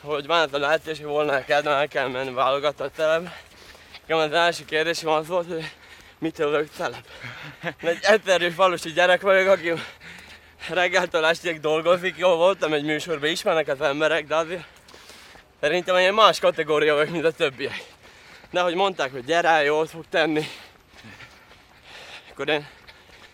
hogy 0.00 0.24
a 0.28 0.46
lehetőség, 0.50 1.04
volna 1.04 1.32
neked, 1.32 1.66
el 1.66 1.88
kell 1.88 2.08
menni 2.08 2.32
válogatott 2.32 2.94
telep. 2.94 3.28
Nekem 4.00 4.18
az 4.18 4.32
első 4.32 4.64
kérdésem 4.64 5.08
az 5.08 5.26
volt, 5.26 5.48
hogy 5.48 5.70
mitől 6.18 6.50
vagyok 6.50 6.68
telep. 6.76 7.06
Egy 7.82 7.98
egyszerű 8.02 8.48
falusi 8.48 8.92
gyerek 8.92 9.20
vagyok, 9.20 9.48
aki 9.48 9.72
reggeltől 10.68 11.24
estig 11.24 11.60
dolgozik, 11.60 12.16
jó 12.16 12.36
voltam 12.36 12.72
egy 12.72 12.84
műsorban, 12.84 13.30
ismernek 13.30 13.68
az 13.68 13.80
emberek, 13.80 14.26
de 14.26 14.36
azért 14.36 14.64
szerintem 15.60 15.96
én 15.96 16.12
más 16.12 16.40
kategória 16.40 16.94
vagyok, 16.94 17.10
mint 17.10 17.24
a 17.24 17.32
többiek. 17.32 17.84
De 18.50 18.60
hogy 18.60 18.74
mondták, 18.74 19.12
hogy 19.12 19.24
gyere, 19.24 19.62
jót 19.62 19.90
fog 19.90 20.04
tenni, 20.10 20.44
akkor 22.30 22.48
én, 22.48 22.66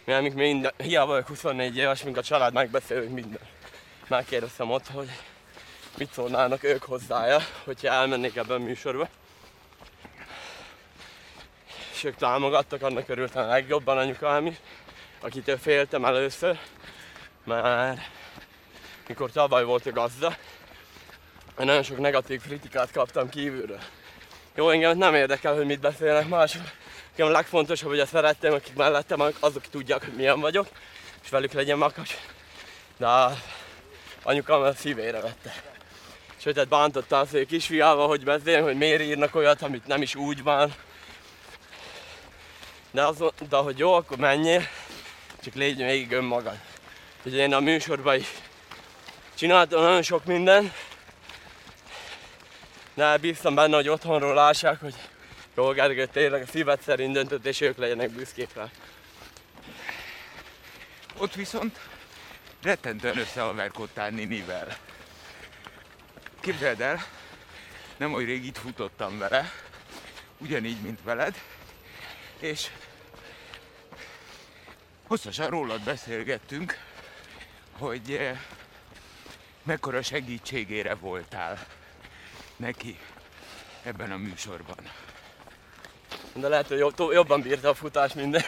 mivel 0.04 0.22
még 0.22 0.34
mind, 0.34 0.72
hiába 0.76 1.10
vagyok 1.10 1.28
24 1.28 1.76
éves, 1.76 2.02
mink 2.02 2.16
a 2.16 2.22
család 2.22 2.52
megbeszélünk 2.52 3.38
minden. 4.08 4.24
Megkérdeztem 4.24 4.70
ott, 4.70 4.86
hogy 4.86 5.10
mit 5.96 6.12
szólnának 6.12 6.62
ők 6.62 6.82
hozzája, 6.82 7.38
hogyha 7.64 7.92
elmennék 7.92 8.36
ebbe 8.36 8.54
a 8.54 8.58
műsorba. 8.58 9.08
És 11.92 12.04
ők 12.04 12.16
támogattak, 12.16 12.82
annak 12.82 13.08
örültem 13.08 13.42
a 13.42 13.46
legjobban 13.46 13.98
anyukám 13.98 14.46
is, 14.46 14.56
akitől 15.20 15.58
féltem 15.58 16.04
először, 16.04 16.58
mert 17.44 18.00
mikor 19.06 19.30
tavaly 19.30 19.64
volt 19.64 19.86
a 19.86 19.92
gazda, 19.92 20.36
nagyon 21.56 21.82
sok 21.82 21.98
negatív 21.98 22.42
kritikát 22.42 22.92
kaptam 22.92 23.28
kívülről. 23.28 23.80
Jó, 24.54 24.70
engem 24.70 24.98
nem 24.98 25.14
érdekel, 25.14 25.54
hogy 25.54 25.66
mit 25.66 25.80
beszélnek 25.80 26.28
mások. 26.28 26.62
Nekem 27.10 27.26
a 27.26 27.30
legfontosabb, 27.30 27.88
hogy 27.88 28.00
a 28.00 28.06
szerettem, 28.06 28.52
akik 28.52 28.74
mellettem, 28.74 29.20
azok 29.40 29.66
tudják, 29.66 30.04
hogy 30.04 30.14
milyen 30.14 30.40
vagyok, 30.40 30.68
és 31.22 31.28
velük 31.28 31.52
legyen 31.52 31.78
makas. 31.78 32.16
De 32.96 33.06
anyukám 34.28 34.60
a 34.60 34.74
szívére 34.74 35.20
vette. 35.20 35.62
Sőt, 36.36 36.54
tehát 36.54 36.68
bántotta 36.68 37.26
hogy 37.30 37.40
a 37.40 37.46
kisfiával, 37.46 38.08
hogy 38.08 38.24
beszél, 38.24 38.62
hogy 38.62 38.76
miért 38.76 39.02
írnak 39.02 39.34
olyat, 39.34 39.62
amit 39.62 39.86
nem 39.86 40.02
is 40.02 40.14
úgy 40.14 40.42
van. 40.42 40.74
De, 42.90 43.06
az, 43.06 43.24
de 43.48 43.56
hogy 43.56 43.78
jó, 43.78 43.92
akkor 43.92 44.16
menjél, 44.16 44.62
csak 45.42 45.54
légy 45.54 45.76
végig 45.76 46.12
önmagad. 46.12 46.58
Ugye 47.22 47.36
én 47.36 47.54
a 47.54 47.60
műsorban 47.60 48.16
is 48.16 48.26
csináltam 49.34 49.82
nagyon 49.82 50.02
sok 50.02 50.24
minden, 50.24 50.72
de 52.94 53.16
bíztam 53.16 53.54
benne, 53.54 53.76
hogy 53.76 53.88
otthonról 53.88 54.34
lássák, 54.34 54.80
hogy 54.80 54.94
jó, 55.56 55.70
Gergő, 55.70 56.06
tényleg 56.06 56.42
a 56.42 56.46
szíved 56.46 56.80
szerint 56.80 57.12
döntött, 57.12 57.46
és 57.46 57.60
ők 57.60 57.76
legyenek 57.76 58.10
büszkék 58.10 58.54
rá. 58.54 58.68
Ott 61.18 61.34
viszont 61.34 61.78
rettentően 62.62 63.18
összeaverkodtál 63.18 64.10
Ninivel. 64.10 64.76
Képzeld 66.40 66.80
el, 66.80 66.98
nem 67.96 68.14
olyan 68.14 68.26
rég 68.26 68.44
itt 68.44 68.58
futottam 68.58 69.18
vele, 69.18 69.52
ugyanígy, 70.38 70.80
mint 70.80 71.02
veled, 71.02 71.42
és 72.38 72.70
hosszasan 75.06 75.48
rólad 75.48 75.80
beszélgettünk, 75.80 76.78
hogy 77.78 78.12
eh, 78.12 78.40
mekkora 79.62 80.02
segítségére 80.02 80.94
voltál 80.94 81.66
neki 82.56 82.98
ebben 83.82 84.12
a 84.12 84.16
műsorban. 84.16 84.76
De 86.34 86.48
lehet, 86.48 86.68
hogy 86.68 86.78
jobb, 86.78 87.12
jobban 87.12 87.40
bírta 87.40 87.68
a 87.68 87.74
futás 87.74 88.12
minden. 88.12 88.42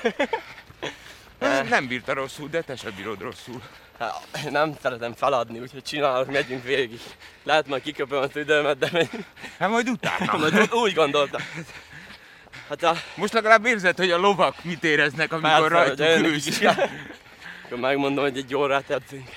Ez 1.61 1.69
nem 1.69 1.87
bírta 1.87 2.13
rosszul, 2.13 2.49
de 2.49 2.61
te 2.61 2.77
sem 2.77 2.93
bírod 2.97 3.21
rosszul. 3.21 3.63
Hát, 3.99 4.51
nem 4.51 4.77
szeretem 4.83 5.15
feladni, 5.15 5.59
úgyhogy 5.59 5.83
csinálok, 5.83 6.31
megyünk 6.31 6.65
végig. 6.65 7.01
Lehet 7.43 7.67
majd 7.67 7.83
kiköpöm 7.83 8.23
az 8.23 8.37
időmet, 8.37 8.79
de 8.79 8.89
megyünk. 8.93 9.25
Hát 9.59 9.71
majd 9.71 9.89
utána. 9.89 10.37
Majd 10.37 10.73
úgy 10.73 10.95
gondoltam. 10.95 11.41
Hát 12.69 12.83
a, 12.83 12.95
Most 13.15 13.33
legalább 13.33 13.65
érzed, 13.65 13.97
hogy 13.97 14.11
a 14.11 14.19
lovak 14.19 14.65
mit 14.65 14.85
éreznek, 14.85 15.33
amikor 15.33 15.71
rajtuk 15.71 16.27
ülsz. 16.27 16.61
akkor 17.65 17.79
megmondom, 17.79 18.25
hogy 18.25 18.37
egy 18.37 18.55
órát 18.55 18.91
edzünk. 18.91 19.29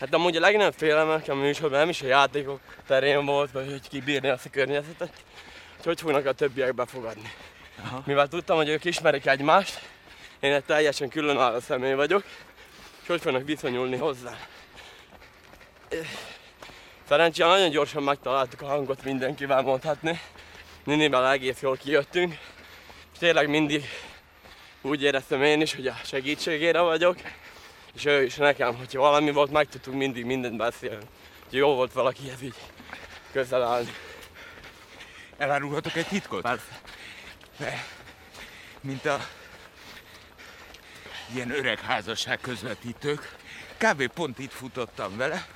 Hát 0.00 0.14
amúgy 0.14 0.36
a 0.36 0.40
legnagyobb 0.40 0.74
félelem 0.76 1.08
nekem 1.08 1.38
a 1.38 1.40
műsorban 1.40 1.78
nem 1.78 1.88
is 1.88 2.02
a 2.02 2.06
játékok 2.06 2.60
terén 2.86 3.24
volt, 3.24 3.50
vagy 3.52 3.70
hogy 3.70 3.88
kibírni 3.88 4.28
azt 4.28 4.46
a 4.46 4.50
környezetet, 4.50 5.12
hogy 5.76 5.84
hogy 5.84 6.00
fognak 6.00 6.26
a 6.26 6.32
többiek 6.32 6.74
befogadni. 6.74 7.32
Aha. 7.84 8.02
Mivel 8.06 8.28
tudtam, 8.28 8.56
hogy 8.56 8.68
ők 8.68 8.84
ismerik 8.84 9.26
egymást, 9.26 9.80
én 10.40 10.52
egy 10.52 10.64
teljesen 10.64 11.08
különálló 11.08 11.60
személy 11.60 11.94
vagyok, 11.94 12.24
és 13.02 13.06
hogy 13.06 13.20
fognak 13.20 13.44
viszonyulni 13.44 13.96
hozzá. 13.96 14.38
Szerencsére 17.08 17.48
nagyon 17.48 17.70
gyorsan 17.70 18.02
megtaláltuk 18.02 18.62
a 18.62 18.66
hangot 18.66 19.04
mindenkivel 19.04 19.62
mondhatni. 19.62 20.20
Ninivel 20.84 21.30
egész 21.30 21.60
jól 21.60 21.76
kijöttünk, 21.76 22.32
és 23.12 23.18
tényleg 23.18 23.48
mindig 23.48 23.84
úgy 24.82 25.02
éreztem 25.02 25.42
én 25.42 25.60
is, 25.60 25.74
hogy 25.74 25.86
a 25.86 25.96
segítségére 26.04 26.80
vagyok, 26.80 27.16
és 27.94 28.04
ő 28.04 28.22
is 28.22 28.34
nekem, 28.34 28.76
hogyha 28.76 29.00
valami 29.00 29.30
volt, 29.30 29.50
meg 29.50 29.68
tudtunk 29.68 29.96
mindig 29.96 30.24
mindent 30.24 30.56
beszélni. 30.56 31.04
Úgyhogy 31.44 31.58
jó 31.58 31.74
volt 31.74 31.92
valakihez 31.92 32.42
így 32.42 32.54
közel 33.32 33.62
állni. 33.62 33.94
Elárulhatok 35.36 35.96
egy 35.96 36.06
titkot? 36.06 36.42
Persze. 36.42 36.80
Mint 38.80 39.06
a 39.06 39.18
ilyen 41.34 41.50
öreg 41.50 41.80
házasság 41.80 42.40
közvetítők. 42.40 43.36
Kb. 43.78 44.06
pont 44.06 44.38
itt 44.38 44.52
futottam 44.52 45.16
vele, 45.16 45.46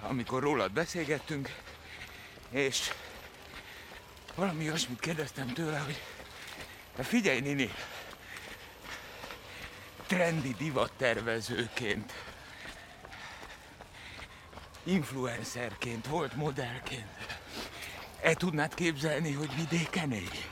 amikor 0.00 0.42
rólad 0.42 0.72
beszélgettünk, 0.72 1.54
és 2.50 2.90
valami 4.34 4.64
olyasmit 4.68 5.00
kérdeztem 5.00 5.46
tőle, 5.52 5.78
hogy 5.78 6.02
"Hát 6.96 7.06
figyelj 7.06 7.40
Nini, 7.40 7.74
trendi 10.06 10.54
divattervezőként, 10.58 12.12
influencerként, 14.84 16.06
volt 16.06 16.34
modellként. 16.34 17.38
El 18.22 18.34
tudnád 18.34 18.74
képzelni, 18.74 19.32
hogy 19.32 19.54
vidéken 19.54 20.12
élj? 20.12 20.51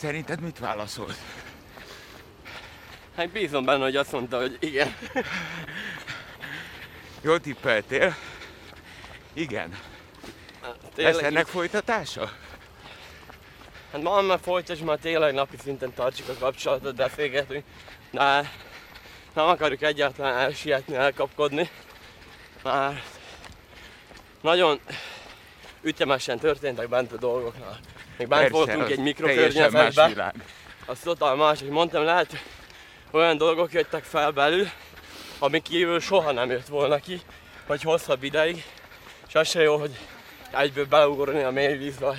Szerinted 0.00 0.40
mit 0.40 0.58
válaszolt? 0.58 1.16
Hát 3.16 3.28
bízom 3.28 3.64
benne, 3.64 3.82
hogy 3.82 3.96
azt 3.96 4.12
mondta, 4.12 4.40
hogy 4.40 4.56
igen. 4.60 4.94
Jól 7.22 7.40
tippeltél? 7.40 8.16
Igen. 9.32 9.78
Tényleg, 10.94 11.14
Lesz 11.14 11.22
ennek 11.22 11.46
folytatása? 11.46 12.32
Hát 13.92 14.02
ma 14.02 14.20
már 14.20 14.38
folytassuk, 14.42 14.86
már 14.86 14.98
tényleg 14.98 15.34
napi 15.34 15.56
szinten 15.62 15.94
tartsuk 15.94 16.28
a 16.28 16.34
kapcsolatot, 16.38 16.94
beszélgetünk. 16.94 17.64
De 18.10 18.50
nem 19.34 19.46
akarjuk 19.46 19.82
egyáltalán 19.82 20.38
elsietni, 20.38 20.94
elkapkodni. 20.94 21.70
Már 22.62 23.02
nagyon 24.40 24.80
ütemesen 25.82 26.38
történtek 26.38 26.88
bent 26.88 27.12
a 27.12 27.16
dolgoknál. 27.16 27.78
Még 28.20 28.28
bent 28.28 28.42
Persze, 28.42 28.56
voltunk 28.56 28.90
egy 28.90 28.98
mikrokörnyezetben. 28.98 30.32
az 30.86 30.98
totál 30.98 31.34
más, 31.34 31.60
hogy 31.60 31.68
mondtam, 31.68 32.04
lehet, 32.04 32.42
olyan 33.10 33.36
dolgok 33.36 33.72
jöttek 33.72 34.04
fel 34.04 34.30
belül, 34.30 34.68
amik 35.38 35.62
kívül 35.62 36.00
soha 36.00 36.32
nem 36.32 36.50
jött 36.50 36.66
volna 36.66 36.96
ki, 36.96 37.20
vagy 37.66 37.82
hosszabb 37.82 38.22
ideig, 38.22 38.64
és 39.28 39.34
az 39.34 39.48
se 39.48 39.62
jó, 39.62 39.76
hogy 39.76 39.98
egyből 40.50 40.86
beleugorni 40.86 41.42
a 41.42 41.50
mély 41.50 41.76
vízbe, 41.76 42.14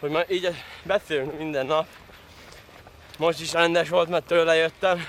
hogy 0.00 0.10
már 0.10 0.26
így 0.28 0.50
beszélünk 0.82 1.38
minden 1.38 1.66
nap. 1.66 1.86
Most 3.18 3.40
is 3.40 3.52
rendes 3.52 3.88
volt, 3.88 4.08
mert 4.08 4.26
tőle 4.26 4.54
jöttem, 4.54 5.06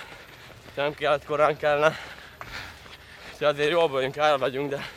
nem 0.75 0.93
kellett 0.93 1.25
korán 1.25 1.57
kellene. 1.57 1.97
Úgyhogy 3.31 3.47
azért 3.47 3.69
jól 3.69 3.87
vagyunk, 3.87 4.15
el 4.15 4.37
vagyunk, 4.37 4.69
de 4.69 4.89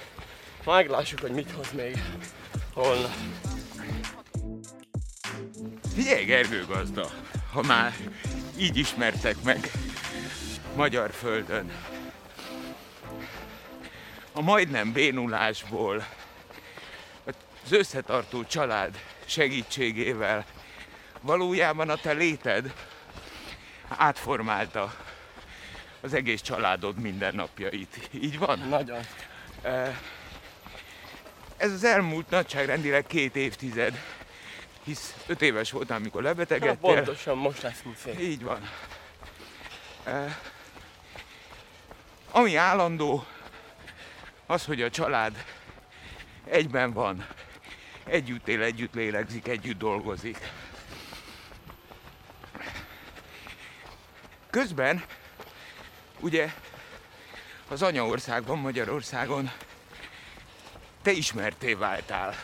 meglássuk, 0.65 1.21
hogy 1.21 1.33
mit 1.33 1.51
hoz 1.51 1.73
még 1.73 2.03
holnap. 2.75 3.11
Figyelj, 5.95 6.25
Gergő 6.25 6.65
gazda, 6.67 7.11
ha 7.53 7.63
már 7.63 7.93
így 8.59 8.77
ismertek 8.77 9.43
meg 9.43 9.71
magyar 10.77 11.11
földön. 11.11 11.73
A 14.33 14.41
majdnem 14.41 14.93
bénulásból 14.93 16.07
az 17.25 17.73
összetartó 17.73 18.45
család 18.45 19.01
segítségével 19.25 20.45
valójában 21.21 21.89
a 21.89 21.97
te 21.97 22.13
léted 22.13 22.75
átformálta 23.89 24.95
az 26.01 26.15
egész 26.15 26.41
családod 26.41 26.97
mindennapjait. 26.97 28.09
Így 28.11 28.39
van? 28.39 28.59
Nagyon. 28.59 29.01
Ez 31.57 31.73
az 31.73 31.85
elmúlt 31.85 32.31
nagyságrendileg 32.31 33.07
két 33.07 33.37
évtized, 33.37 33.99
hisz 34.85 35.15
öt 35.27 35.43
éves 35.43 35.71
voltam, 35.71 35.97
amikor 35.97 36.25
Hát 36.25 36.33
lebetegedtél. 36.33 36.95
pontosan 36.95 37.37
most 37.37 37.63
lesz 37.63 37.81
20 37.81 38.05
év. 38.05 38.21
Így 38.21 38.43
van. 38.43 38.69
E, 40.05 40.39
ami 42.31 42.57
állandó, 42.57 43.25
az, 44.47 44.65
hogy 44.65 44.83
a 44.83 44.91
család 44.91 45.45
egyben 46.45 46.93
van, 46.93 47.27
együtt 48.05 48.49
él, 48.49 48.63
együtt 48.63 48.95
lélegzik, 48.95 49.49
együtt 49.49 49.79
dolgozik. 49.79 50.39
Közben, 54.51 55.05
ugye, 56.21 56.53
az 57.69 57.83
anyaországban, 57.83 58.59
Magyarországon 58.59 59.51
te 61.03 61.11
ismerté 61.11 61.75
váltál. 61.75 62.35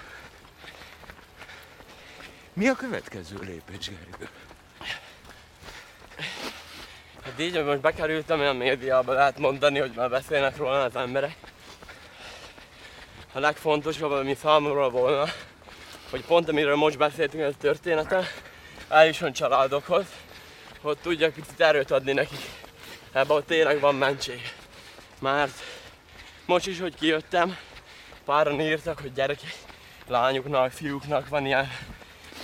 Mi 2.59 2.69
a 2.69 2.75
következő 2.75 3.37
lépés, 3.41 3.89
Gergő? 3.89 4.29
Hát 7.25 7.41
így, 7.41 7.55
hogy 7.55 7.65
most 7.65 7.81
bekerültem 7.81 8.41
olyan 8.41 8.57
médiába, 8.57 9.13
lehet 9.13 9.39
mondani, 9.39 9.79
hogy 9.79 9.93
már 9.95 10.11
beszélnek 10.11 10.57
róla 10.57 10.83
az 10.83 10.97
emberek. 10.97 11.37
A 13.33 13.39
legfontosabb, 13.39 14.11
ami 14.11 14.35
számomra 14.35 14.91
volna, 14.91 15.25
hogy 16.11 16.25
pont 16.25 16.49
amiről 16.49 16.77
most 16.77 16.99
beszéltünk, 16.99 17.43
ez 17.43 17.53
a 17.53 17.61
története, 17.61 18.25
eljusson 18.89 19.33
családokhoz, 19.33 20.07
hogy 20.81 20.99
tudjak 20.99 21.35
picit 21.35 21.61
erőt 21.61 21.91
adni 21.91 22.13
nekik. 22.13 22.45
Ebben 23.13 23.37
ott 23.37 23.47
tényleg 23.47 23.81
van 23.81 23.95
mentség. 23.95 24.41
Mert 25.21 25.59
most 26.47 26.67
is, 26.67 26.81
hogy 26.81 26.95
kijöttem, 26.95 27.57
páran 28.25 28.61
írtak, 28.61 29.01
hogy 29.01 29.13
gyerekek, 29.13 29.55
lányuknak, 30.07 30.71
fiúknak 30.71 31.29
van 31.29 31.47
ilyen 31.47 31.69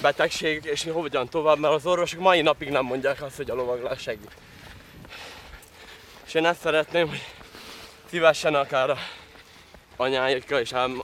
betegség, 0.04 0.64
és 0.64 0.88
hogyan 0.92 1.28
tovább, 1.28 1.58
mert 1.58 1.74
az 1.74 1.86
orvosok 1.86 2.20
mai 2.20 2.40
napig 2.40 2.68
nem 2.68 2.84
mondják 2.84 3.22
azt, 3.22 3.36
hogy 3.36 3.50
a 3.50 3.54
lovaglás 3.54 4.00
segít. 4.00 4.30
És 6.26 6.34
én 6.34 6.46
ezt 6.46 6.60
szeretném, 6.60 7.08
hogy 7.08 7.24
szívesen 8.10 8.54
akár 8.54 8.90
a 8.90 8.98
anyáikkal 9.96 10.60
is 10.60 10.72
ám 10.72 11.02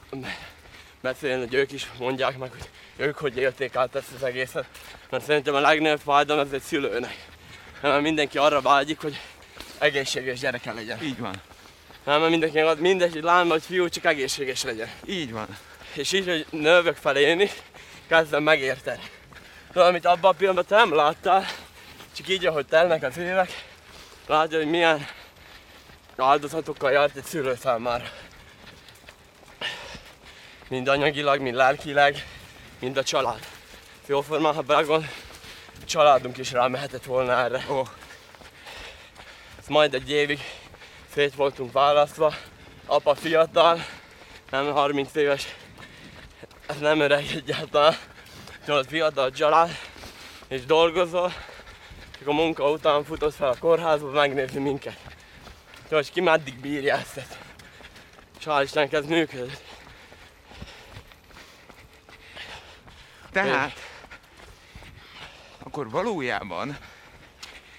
beszélni, 1.01 1.45
hogy 1.45 1.55
ők 1.55 1.73
is 1.73 1.91
mondják 1.99 2.39
meg, 2.39 2.51
hogy 2.51 2.69
ők 2.97 3.19
hogy 3.19 3.37
élték 3.37 3.77
át 3.77 3.95
ezt 3.95 4.13
az 4.17 4.23
egészet. 4.23 4.67
Mert 5.11 5.25
szerintem 5.25 5.55
a 5.55 5.61
legnagyobb 5.61 6.01
fájdalom 6.01 6.47
ez 6.47 6.53
egy 6.53 6.63
szülőnek. 6.63 7.27
Mert 7.81 8.03
mindenki 8.03 8.39
arra 8.39 8.61
vágyik, 8.61 9.01
hogy 9.01 9.21
egészséges 9.79 10.39
gyereke 10.39 10.73
legyen. 10.73 11.03
Így 11.03 11.19
van. 11.19 11.43
Nem, 12.05 12.19
mert 12.21 12.31
mindenki 12.31 12.81
mindegy, 12.81 13.13
hogy 13.13 13.23
lány 13.23 13.49
vagy 13.49 13.63
fiú, 13.63 13.89
csak 13.89 14.05
egészséges 14.05 14.63
legyen. 14.63 14.91
Így 15.07 15.33
van. 15.33 15.57
És 15.95 16.13
így, 16.13 16.27
hogy 16.27 16.47
növök 16.51 16.97
is, 17.41 17.51
kezdem 18.11 18.43
megérteni. 18.43 19.03
De 19.73 19.83
amit 19.83 20.07
abban 20.07 20.31
a 20.31 20.37
pillanatban 20.37 20.79
te 20.79 20.85
nem 20.85 20.95
láttál, 20.95 21.45
csak 22.17 22.29
így, 22.29 22.47
ahogy 22.47 22.67
telnek 22.67 23.03
az 23.03 23.17
évek, 23.17 23.65
látja, 24.27 24.59
hogy 24.59 24.71
milyen 24.71 25.07
áldozatokkal 26.17 26.91
járt 26.91 27.17
egy 27.17 27.25
szülő 27.25 27.57
számára. 27.63 28.05
Mind 30.69 30.89
anyagilag, 30.89 31.41
mind 31.41 31.55
lelkileg, 31.55 32.27
mind 32.79 32.97
a 32.97 33.03
család. 33.03 33.47
Jóformán, 34.07 34.55
ha 34.55 34.63
belegond, 34.63 35.05
a 35.83 35.85
családunk 35.85 36.39
is 36.39 36.53
rámehetett 36.53 37.05
volna 37.05 37.33
erre. 37.33 37.65
Ez 39.59 39.67
majd 39.69 39.95
egy 39.95 40.11
évig 40.11 40.41
szét 41.15 41.35
voltunk 41.35 41.73
választva. 41.73 42.35
Apa 42.87 43.15
fiatal, 43.15 43.85
nem 44.51 44.73
30 44.73 45.15
éves, 45.15 45.47
nem 46.79 47.01
öreg 47.01 47.25
egyáltalán. 47.35 47.97
Tudod, 48.65 48.87
fiatal 48.87 49.31
család, 49.31 49.71
és 50.49 50.65
dolgozol, 50.65 51.33
és 52.21 52.27
a 52.27 52.33
munka 52.33 52.71
után 52.71 53.05
futott 53.05 53.35
fel 53.35 53.49
a 53.49 53.59
kórházba 53.59 54.11
megnézni 54.11 54.61
minket. 54.61 54.97
Tudod, 55.89 56.11
ki 56.11 56.21
meddig 56.21 56.61
bírja 56.61 56.95
ezt. 56.95 57.21
És 58.39 58.45
hál' 58.45 58.63
Istennek 58.63 58.93
ez 58.93 59.07
működött. 59.07 59.71
tehát 63.33 63.73
akkor 65.59 65.91
valójában 65.91 66.79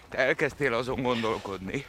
te 0.09 0.17
elkezdtél 0.17 0.73
azon 0.73 1.01
gondolkodni, 1.01 1.85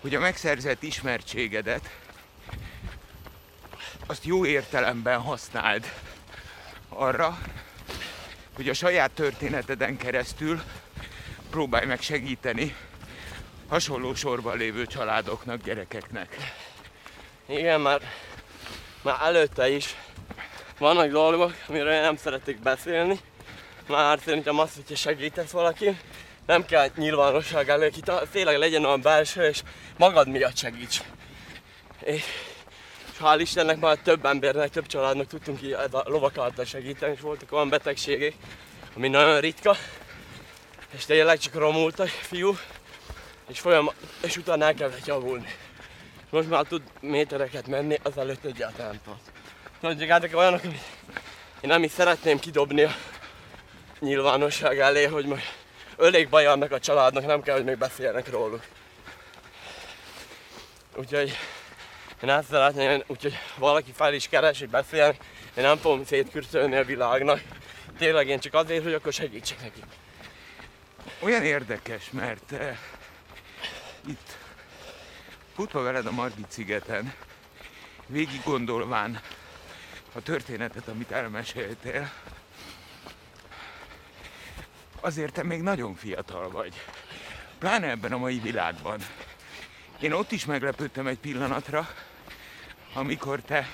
hogy 0.00 0.14
a 0.14 0.20
megszerzett 0.20 0.82
ismertségedet 0.82 2.05
azt 4.06 4.24
jó 4.24 4.46
értelemben 4.46 5.20
használd 5.20 5.92
arra, 6.88 7.38
hogy 8.54 8.68
a 8.68 8.74
saját 8.74 9.10
történeteden 9.10 9.96
keresztül 9.96 10.62
próbálj 11.50 11.86
meg 11.86 12.00
segíteni 12.00 12.76
hasonló 13.68 14.14
sorban 14.14 14.56
lévő 14.56 14.86
családoknak, 14.86 15.62
gyerekeknek. 15.62 16.36
Igen, 17.46 17.80
már, 17.80 18.00
már 19.02 19.16
előtte 19.22 19.68
is 19.68 19.96
vannak 20.78 21.10
dolgok, 21.10 21.54
amiről 21.68 22.00
nem 22.00 22.16
szeretek 22.16 22.58
beszélni. 22.58 23.20
Már 23.88 24.18
szerintem 24.24 24.58
az, 24.58 24.74
hogyha 24.74 24.96
segítesz 24.96 25.50
valaki, 25.50 25.98
nem 26.46 26.64
kell 26.64 26.90
nyilvánosság 26.96 27.68
elő 27.68 27.88
kitalálni, 27.88 28.28
tényleg 28.32 28.58
legyen 28.58 28.84
olyan 28.84 29.00
belső, 29.00 29.42
és 29.48 29.62
magad 29.96 30.28
miatt 30.28 30.56
segíts. 30.56 31.02
És 32.04 32.24
hál' 33.20 33.40
Istennek 33.40 33.80
már 33.80 33.96
több 33.96 34.24
embernek, 34.24 34.70
több 34.70 34.86
családnak 34.86 35.26
tudtunk 35.26 35.62
így 35.62 35.72
a 35.72 36.02
lovak 36.04 36.38
által 36.38 36.64
segíteni, 36.64 37.12
és 37.12 37.20
voltak 37.20 37.52
olyan 37.52 37.68
betegségek, 37.68 38.34
ami 38.96 39.08
nagyon 39.08 39.40
ritka, 39.40 39.76
és 40.90 41.04
tényleg 41.04 41.38
csak 41.38 41.54
romultak 41.54 42.08
fiú, 42.08 42.56
és 43.48 43.60
folyam, 43.60 43.90
és 44.22 44.36
utána 44.36 44.64
elkezdett 44.64 45.06
javulni. 45.06 45.54
Most 46.30 46.48
már 46.48 46.64
tud 46.64 46.82
métereket 47.00 47.66
menni, 47.66 47.98
az 48.02 48.18
előtt 48.18 48.44
egyáltalán 48.44 48.90
nem 48.90 49.00
tudott. 49.04 49.34
Tudod, 49.80 50.10
ezek 50.10 50.36
olyanok, 50.36 50.64
amit 50.64 50.82
én 51.60 51.70
nem 51.70 51.82
is 51.82 51.90
szeretném 51.90 52.38
kidobni 52.38 52.82
a 52.82 52.94
nyilvánosság 53.98 54.78
elé, 54.78 55.04
hogy 55.04 55.26
majd 55.26 55.42
ölék 55.96 56.28
baj 56.28 56.46
annak 56.46 56.72
a 56.72 56.80
családnak, 56.80 57.26
nem 57.26 57.42
kell, 57.42 57.54
hogy 57.54 57.64
még 57.64 57.78
beszéljenek 57.78 58.30
róluk. 58.30 58.64
Úgyhogy 60.96 61.36
én 62.26 62.32
ezt 62.32 62.48
szeretném, 62.48 63.02
úgyhogy 63.06 63.38
valaki 63.58 63.92
fel 63.92 64.14
is 64.14 64.28
keres, 64.28 64.58
hogy 64.58 64.68
beszéljen, 64.68 65.16
én 65.54 65.64
nem 65.64 65.76
fogom 65.76 66.04
szétkürtölni 66.04 66.76
a 66.76 66.84
világnak. 66.84 67.42
Tényleg 67.98 68.28
én 68.28 68.38
csak 68.38 68.54
azért, 68.54 68.82
hogy 68.82 68.92
akkor 68.94 69.12
segítsek 69.12 69.62
nekik. 69.62 69.84
Olyan 71.20 71.42
érdekes, 71.42 72.10
mert 72.10 72.52
eh, 72.52 72.78
itt 74.08 74.36
futva 75.54 75.82
veled 75.82 76.06
a 76.06 76.10
Margit 76.10 76.50
szigeten, 76.50 77.14
végig 78.06 78.40
gondolván 78.44 79.20
a 80.12 80.22
történetet, 80.22 80.88
amit 80.88 81.10
elmeséltél, 81.10 82.10
azért 85.00 85.32
te 85.32 85.42
még 85.42 85.62
nagyon 85.62 85.94
fiatal 85.94 86.50
vagy. 86.50 86.74
Pláne 87.58 87.88
ebben 87.88 88.12
a 88.12 88.18
mai 88.18 88.38
világban. 88.38 89.00
Én 90.00 90.12
ott 90.12 90.32
is 90.32 90.44
meglepődtem 90.44 91.06
egy 91.06 91.18
pillanatra, 91.18 91.88
amikor 92.96 93.40
te 93.40 93.68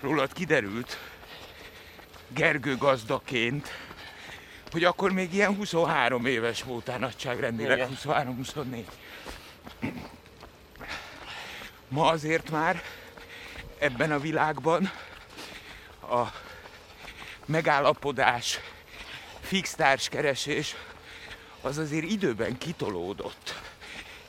rólad 0.00 0.32
kiderült, 0.32 0.98
Gergő 2.28 2.76
gazdaként, 2.76 3.68
hogy 4.70 4.84
akkor 4.84 5.12
még 5.12 5.34
ilyen 5.34 5.54
23 5.54 6.26
éves 6.26 6.62
voltál 6.62 6.98
nagyságrendileg, 6.98 7.76
Igen. 7.76 7.98
23-24. 8.04 8.84
Ma 11.88 12.06
azért 12.08 12.50
már 12.50 12.82
ebben 13.78 14.12
a 14.12 14.18
világban 14.18 14.90
a 16.02 16.26
megállapodás, 17.46 18.60
fix 19.40 19.74
társkeresés 19.74 20.74
az 21.60 21.78
azért 21.78 22.10
időben 22.10 22.58
kitolódott. 22.58 23.60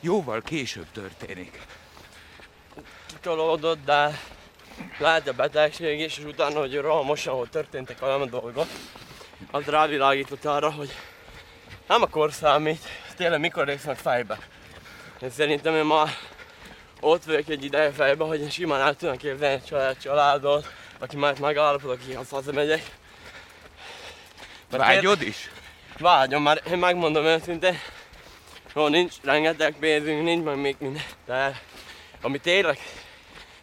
Jóval 0.00 0.42
később 0.42 0.86
történik. 0.92 1.60
Kitolódott, 3.12 3.84
de 3.84 4.20
lehet 4.98 5.28
a 5.28 5.32
betegség 5.32 6.00
is, 6.00 6.18
és 6.18 6.24
utána, 6.24 6.58
hogy 6.58 6.76
rohamosan, 6.76 7.34
hogy 7.34 7.48
történtek 7.48 8.02
olyan 8.02 8.30
dolgok, 8.30 8.66
az 9.50 9.64
rávilágított 9.64 10.44
arra, 10.44 10.70
hogy 10.70 10.90
nem 11.88 12.10
kor 12.10 12.32
számít, 12.32 12.88
tényleg 13.16 13.40
mikor 13.40 13.66
rész 13.66 13.84
meg 13.84 13.96
fejbe. 13.96 14.38
Én 15.22 15.30
szerintem 15.30 15.74
én 15.74 15.84
már 15.84 16.08
ott 17.00 17.24
vagyok 17.24 17.48
egy 17.48 17.64
ideje 17.64 17.90
fejbe, 17.90 18.24
hogy 18.24 18.40
én 18.40 18.50
simán 18.50 18.80
el 18.80 18.96
tudom 18.96 19.16
képzelni 19.16 19.54
egy 19.54 19.64
család, 19.64 19.98
családot, 19.98 20.66
aki 20.98 21.16
már 21.16 21.38
megállapodok, 21.38 21.98
akihez 22.02 22.28
hazamegyek. 22.28 22.82
Mert 24.70 24.82
Vágyod 24.82 25.22
is? 25.22 25.50
Vágyom, 25.98 26.42
már 26.42 26.62
én 26.70 26.78
megmondom 26.78 27.24
őszintén, 27.24 27.78
jó, 28.74 28.88
nincs 28.88 29.14
rengeteg 29.22 29.76
pénzünk, 29.78 30.22
nincs 30.22 30.44
meg 30.44 30.56
még 30.56 30.76
minden, 30.78 31.02
de 31.26 31.60
ami 32.20 32.38
tényleg 32.38 32.78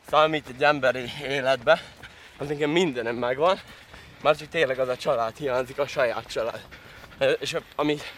számít 0.09 0.47
egy 0.47 0.63
emberi 0.63 1.11
életbe, 1.21 1.81
az 2.37 2.47
nekem 2.47 2.69
mindenem 2.69 3.15
megvan, 3.15 3.59
már 4.21 4.35
csak 4.35 4.47
tényleg 4.47 4.79
az 4.79 4.87
a 4.87 4.97
család 4.97 5.37
hiányzik, 5.37 5.79
a 5.79 5.87
saját 5.87 6.27
család. 6.27 6.61
És 7.39 7.55
amit 7.75 8.13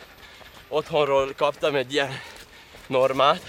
otthonról 0.67 1.33
kaptam 1.37 1.75
egy 1.75 1.93
ilyen 1.93 2.19
normát, 2.87 3.41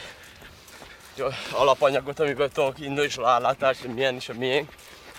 alapanyagot, 1.53 2.21
amiből 2.21 2.49
tudok 2.49 2.79
indulni, 2.79 3.09
és 3.09 3.17
rálátás, 3.17 3.81
hogy 3.81 3.95
milyen 3.95 4.17
is 4.17 4.29
a 4.29 4.35
miénk, 4.35 4.73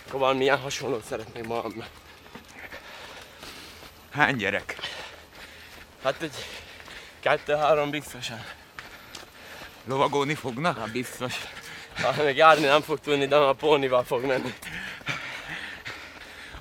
akkor 0.08 0.20
valamilyen 0.20 0.60
hasonlót 0.60 1.06
szeretnék 1.06 1.48
magamnak. 1.48 1.90
Hány 4.12 4.36
gyerek? 4.36 4.78
Hát 6.04 6.22
egy 6.22 6.36
kettő-három 7.20 7.90
biztosan. 7.90 8.46
Lovagolni 9.86 10.36
fognak? 10.36 10.78
Hát 10.78 10.92
biztos. 10.92 11.36
Hát 11.96 12.24
még 12.24 12.36
járni 12.36 12.66
nem 12.66 12.82
fog 12.82 13.00
tudni, 13.00 13.26
de 13.26 13.36
a 13.36 13.54
pónival 13.54 14.04
fog 14.04 14.26
menni. 14.26 14.54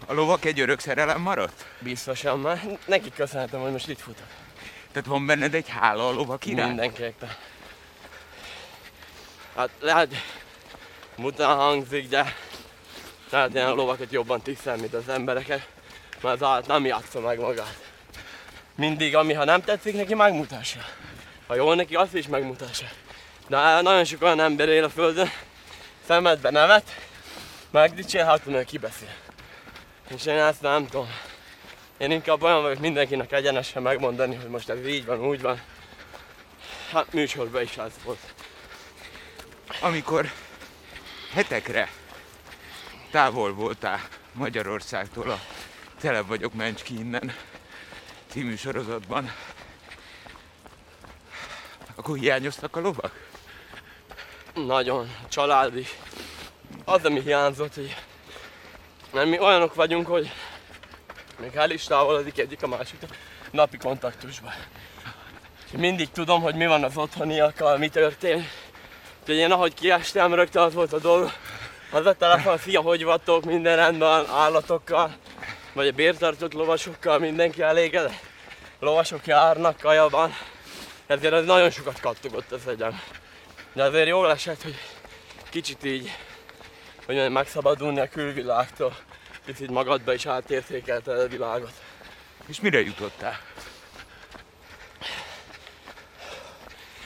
A 0.07 0.13
lovak 0.13 0.45
egy 0.45 0.61
örök 0.61 0.81
szerelem 0.81 1.21
maradt? 1.21 1.65
Biztosan 1.79 2.39
már. 2.39 2.79
Neki 2.85 3.11
köszönhetem, 3.15 3.61
hogy 3.61 3.73
most 3.73 3.89
itt 3.89 4.01
futok. 4.01 4.27
Tehát 4.93 5.09
van 5.09 5.27
benned 5.27 5.55
egy 5.55 5.69
hála 5.69 6.09
a 6.09 6.13
lovak 6.13 6.47
iránt? 6.47 6.69
Mindenképpen. 6.69 7.37
Hát 9.57 9.71
lehet, 9.81 10.15
muta 11.17 11.47
hangzik, 11.47 12.09
de 12.09 12.35
lehet 13.31 13.55
ilyen 13.55 13.73
lovakat 13.73 14.13
jobban 14.13 14.41
tisztel, 14.41 14.77
mint 14.77 14.95
az 14.95 15.09
embereket, 15.09 15.69
mert 16.21 16.35
az 16.35 16.43
állat 16.49 16.67
nem 16.67 16.85
játsza 16.85 17.21
meg 17.21 17.39
magát. 17.39 17.91
Mindig, 18.75 19.17
ami 19.17 19.33
ha 19.33 19.45
nem 19.45 19.63
tetszik 19.63 19.95
neki, 19.95 20.15
megmutassa. 20.15 20.81
Ha 21.47 21.55
jól 21.55 21.75
neki, 21.75 21.95
azt 21.95 22.15
is 22.15 22.27
megmutassa. 22.27 22.87
De 23.53 23.81
nagyon 23.81 24.05
sok 24.05 24.23
olyan 24.23 24.41
ember 24.41 24.69
él 24.69 24.85
a 24.85 24.89
földön, 24.89 25.31
szemedbe 26.07 26.51
nevet, 26.51 26.91
megdicsér, 27.71 28.25
hátul 28.25 28.53
meg 28.53 28.65
kibeszél. 28.65 29.15
És 30.09 30.27
én 30.27 30.39
ezt 30.39 30.61
nem 30.61 30.87
tudom. 30.87 31.09
Én 31.97 32.11
inkább 32.11 32.43
olyan 32.43 32.63
vagyok 32.63 32.79
mindenkinek 32.79 33.33
egyenesen 33.33 33.83
megmondani, 33.83 34.35
hogy 34.35 34.49
most 34.49 34.69
ez 34.69 34.87
így 34.87 35.05
van, 35.05 35.27
úgy 35.27 35.41
van. 35.41 35.61
Hát 36.93 37.13
műsorban 37.13 37.63
is 37.63 37.77
ez 37.77 37.93
volt. 38.05 38.35
Amikor 39.81 40.31
hetekre 41.33 41.89
távol 43.11 43.55
voltál 43.55 44.01
Magyarországtól 44.33 45.31
a 45.31 45.41
Tele 46.01 46.23
vagyok, 46.23 46.55
mencs 46.55 46.83
ki 46.83 46.99
innen 46.99 47.35
című 48.31 48.57
sorozatban, 48.57 49.33
akkor 51.95 52.19
hiányoztak 52.19 52.77
a 52.77 52.81
lovak? 52.81 53.31
Nagyon, 54.55 55.11
a 55.25 55.29
család 55.29 55.77
is. 55.77 55.99
Az, 56.85 57.05
ami 57.05 57.21
hiányzott, 57.21 57.75
hogy 57.75 57.97
mert 59.13 59.29
mi 59.29 59.39
olyanok 59.39 59.75
vagyunk, 59.75 60.07
hogy 60.07 60.31
még 61.39 61.51
el 61.55 61.71
is 61.71 61.85
távolodik 61.85 62.39
egyik 62.39 62.63
a 62.63 62.67
másiktól, 62.67 63.09
napi 63.51 63.77
kontaktusban. 63.77 64.53
Mindig 65.77 66.11
tudom, 66.11 66.43
hogy 66.43 66.55
mi 66.55 66.67
van 66.67 66.85
az 66.85 66.97
otthoniakkal, 66.97 67.79
mi 67.79 67.89
történik. 67.89 68.49
Úgyhogy 69.21 69.37
én 69.37 69.53
ahogy 69.53 69.75
kiestem, 69.75 70.35
rögtön 70.35 70.63
az 70.63 70.75
volt 70.75 70.93
a 70.93 70.99
dolog. 70.99 71.31
Az 71.91 72.07
a 72.07 72.13
telefon, 72.13 72.59
szia, 72.59 72.81
hogy 72.81 73.05
vagytok, 73.05 73.45
minden 73.45 73.77
rendben, 73.77 74.27
állatokkal, 74.31 75.15
vagy 75.73 75.89
a 75.89 75.93
bértartott 75.93 76.53
lovasokkal, 76.53 77.19
mindenki 77.19 77.63
elégedett. 77.63 78.21
Lovasok 78.79 79.27
járnak, 79.27 79.81
kaja 79.81 80.09
van. 80.09 80.35
Ezért 81.07 81.33
ez 81.33 81.45
nagyon 81.45 81.71
sokat 81.71 82.01
kattogott 82.01 82.53
az 82.53 82.69
egyem. 82.69 83.01
De 83.73 83.83
azért 83.83 84.09
jól 84.09 84.31
esett, 84.31 84.63
hogy 84.63 84.75
kicsit 85.51 85.85
így, 85.85 86.11
hogy 86.97 87.15
mondjam, 87.15 87.33
megszabadulni 87.33 88.01
a 88.01 88.09
külvilágtól. 88.09 88.97
Picit 89.45 89.71
magadba 89.71 90.13
is 90.13 90.27
átértékelte 90.27 91.13
a 91.13 91.29
világot. 91.29 91.73
És 92.47 92.61
mire 92.61 92.81
jutottál? 92.81 93.41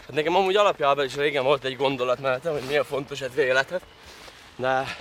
Hát 0.07 0.15
nekem 0.15 0.37
amúgy 0.37 0.57
alapjában 0.57 1.05
is 1.05 1.15
régen 1.15 1.45
volt 1.45 1.65
egy 1.65 1.77
gondolatmenetem, 1.77 2.53
hogy 2.53 2.63
milyen 2.63 2.85
fontos 2.85 3.21
ez 3.21 3.37
életet. 3.37 3.83
De 4.57 4.97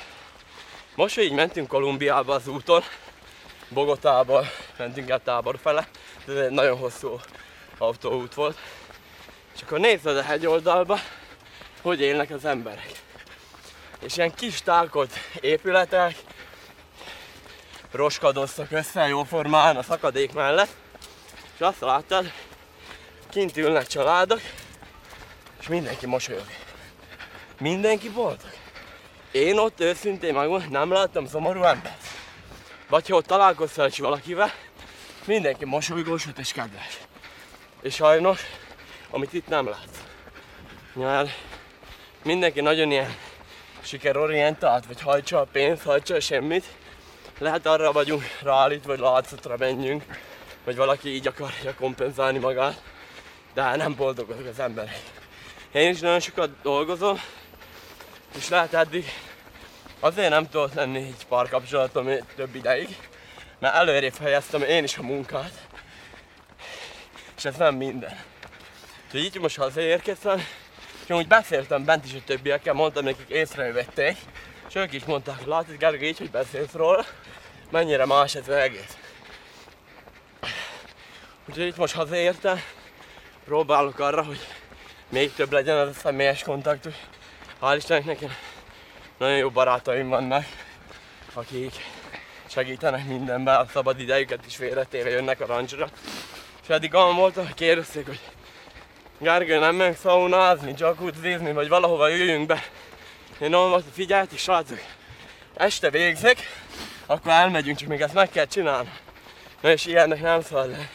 most, 0.96 1.16
hogy 1.16 1.24
így 1.24 1.32
mentünk 1.32 1.68
Kolumbiába 1.68 2.34
az 2.34 2.48
úton, 2.48 2.84
Bogotába 3.70 4.46
mentünk 4.78 5.10
el 5.10 5.22
tábor 5.24 5.58
fele, 5.62 5.88
de 6.26 6.34
ez 6.34 6.40
egy 6.40 6.52
nagyon 6.52 6.78
hosszú 6.78 7.20
autóút 7.78 8.34
volt. 8.34 8.58
És 9.56 9.62
akkor 9.62 9.80
nézed 9.80 10.18
a 10.18 10.22
hegyoldalba, 10.22 11.00
hogy 11.86 12.02
élnek 12.02 12.30
az 12.30 12.46
emberek. 12.46 12.92
És 14.00 14.18
ilyen 14.18 14.34
kis 14.34 14.62
tálkolt 14.62 15.14
épületek, 15.40 16.16
roskadoztak 17.92 18.72
össze 18.72 19.08
jóformán 19.08 19.78
a 19.78 19.84
szakadék 19.84 20.34
mellett, 20.34 20.76
és 21.56 21.62
azt 21.62 21.80
láttad, 21.80 22.32
kint 23.30 23.58
ülnek 23.58 23.88
családok, 23.88 24.42
és 25.60 25.68
mindenki 25.68 26.06
mosolyog. 26.06 26.46
Mindenki 27.60 28.10
boldog. 28.10 28.54
Én 29.32 29.58
ott 29.58 29.80
őszintén 29.80 30.34
megmondom, 30.34 30.72
nem 30.72 30.92
láttam 30.92 31.28
szomorú 31.28 31.64
embert. 31.64 32.08
Vagy 32.90 33.08
ha 33.08 33.16
ott 33.16 33.26
találkoztál 33.26 33.88
is 33.88 34.00
valakivel, 34.00 34.52
mindenki 35.26 35.66
mosolygós 35.66 36.28
és 36.38 36.52
kedves. 36.52 37.00
És 37.82 37.96
sajnos, 37.96 38.42
amit 39.10 39.34
itt 39.34 39.48
nem 39.48 39.68
látsz. 39.70 40.00
Mert 40.94 41.30
mindenki 42.26 42.62
nagyon 42.62 42.92
ilyen 42.92 43.16
sikerorientált, 43.82 44.86
vagy 44.86 45.02
hajtsa 45.02 45.40
a 45.40 45.48
pénzt, 45.52 45.84
hajtsa 45.84 46.16
a 46.16 46.20
semmit. 46.20 46.66
Lehet 47.38 47.66
arra 47.66 47.92
vagyunk 47.92 48.24
ráállítva, 48.42 48.88
vagy 48.88 49.00
látszatra 49.00 49.58
menjünk, 49.58 50.04
vagy 50.64 50.76
valaki 50.76 51.10
így 51.10 51.28
akarja 51.28 51.76
kompenzálni 51.76 52.38
magát, 52.38 52.82
de 53.54 53.76
nem 53.76 53.96
boldogok 53.96 54.46
az 54.52 54.60
emberek. 54.60 55.02
Én 55.72 55.90
is 55.90 56.00
nagyon 56.00 56.20
sokat 56.20 56.50
dolgozom, 56.62 57.22
és 58.38 58.50
lehet 58.50 58.74
eddig 58.74 59.06
azért 60.00 60.30
nem 60.30 60.50
tudott 60.50 60.74
lenni 60.74 60.98
egy 60.98 61.26
párkapcsolatom 61.30 62.10
több 62.36 62.56
ideig, 62.56 62.98
mert 63.60 63.76
előrébb 63.76 64.18
helyeztem 64.18 64.62
én 64.62 64.84
is 64.84 64.98
a 64.98 65.02
munkát, 65.02 65.68
és 67.38 67.46
ez 67.46 67.56
nem 67.56 67.76
minden. 67.76 68.20
Úgyhogy 69.06 69.24
így 69.24 69.40
most 69.40 69.58
hazaérkeztem, 69.58 70.46
és 71.08 71.16
úgy 71.16 71.28
beszéltem 71.28 71.86
bent 71.86 72.06
is 72.06 72.14
a 72.14 72.24
többiekkel, 72.26 72.74
mondtam 72.74 73.04
nekik 73.04 73.30
észrevették, 73.30 74.18
és 74.68 74.76
ők 74.76 74.94
is 74.94 75.04
mondták, 75.04 75.46
látod 75.46 75.78
Gergely, 75.78 76.08
így, 76.08 76.18
hogy 76.18 76.32
beszélsz 76.32 76.72
róla, 76.72 77.06
mennyire 77.72 78.06
más 78.06 78.36
ez 78.36 78.48
az 78.48 78.56
egész. 78.56 78.98
Úgyhogy 81.50 81.66
itt 81.66 81.78
most 81.78 81.94
hazaértem, 81.94 82.62
próbálok 83.46 84.00
arra, 84.00 84.24
hogy 84.24 84.40
még 85.10 85.34
több 85.34 85.52
legyen 85.52 85.78
az 85.78 85.88
a 85.88 86.00
személyes 86.00 86.44
kontaktus. 86.44 86.96
Hál' 87.62 87.76
Istennek 87.78 88.06
nekem 88.06 88.36
nagyon 89.18 89.38
jó 89.38 89.50
barátaim 89.50 90.10
vannak, 90.10 90.46
akik 91.34 91.74
segítenek 92.46 93.06
mindenben, 93.06 93.56
a 93.56 93.68
szabad 93.68 94.00
idejüket 94.00 94.46
is 94.46 94.56
félretéve 94.56 95.10
jönnek 95.10 95.42
a 95.42 95.46
rancsra. 95.46 95.90
És 96.64 96.70
eddig 96.70 96.94
olyan 96.94 97.16
volt, 97.16 97.36
hogy 97.36 97.54
kérdezték, 97.54 98.06
hogy 98.06 98.20
Gergő, 99.18 99.60
nem 99.60 99.76
menjünk 99.76 99.98
szaunázni, 99.98 100.74
jacuzzizni, 100.78 101.54
vagy 101.54 101.68
valahova 101.68 102.08
jöjjünk 102.08 102.48
be. 102.48 102.64
Én 103.40 103.54
hogy 103.54 103.84
figyelj, 103.94 104.28
srácok, 104.36 104.80
este 105.54 105.90
végzek, 105.90 106.38
akkor 107.06 107.32
elmegyünk, 107.32 107.78
csak 107.78 107.88
még 107.88 108.02
ezt 108.02 108.14
meg 108.14 108.30
kell 108.30 108.46
csinálni. 108.46 108.92
Na 109.62 109.72
és 109.72 109.86
ilyennek 109.86 110.22
nem 110.22 110.42
szabad 110.42 110.70
lenni. 110.70 110.88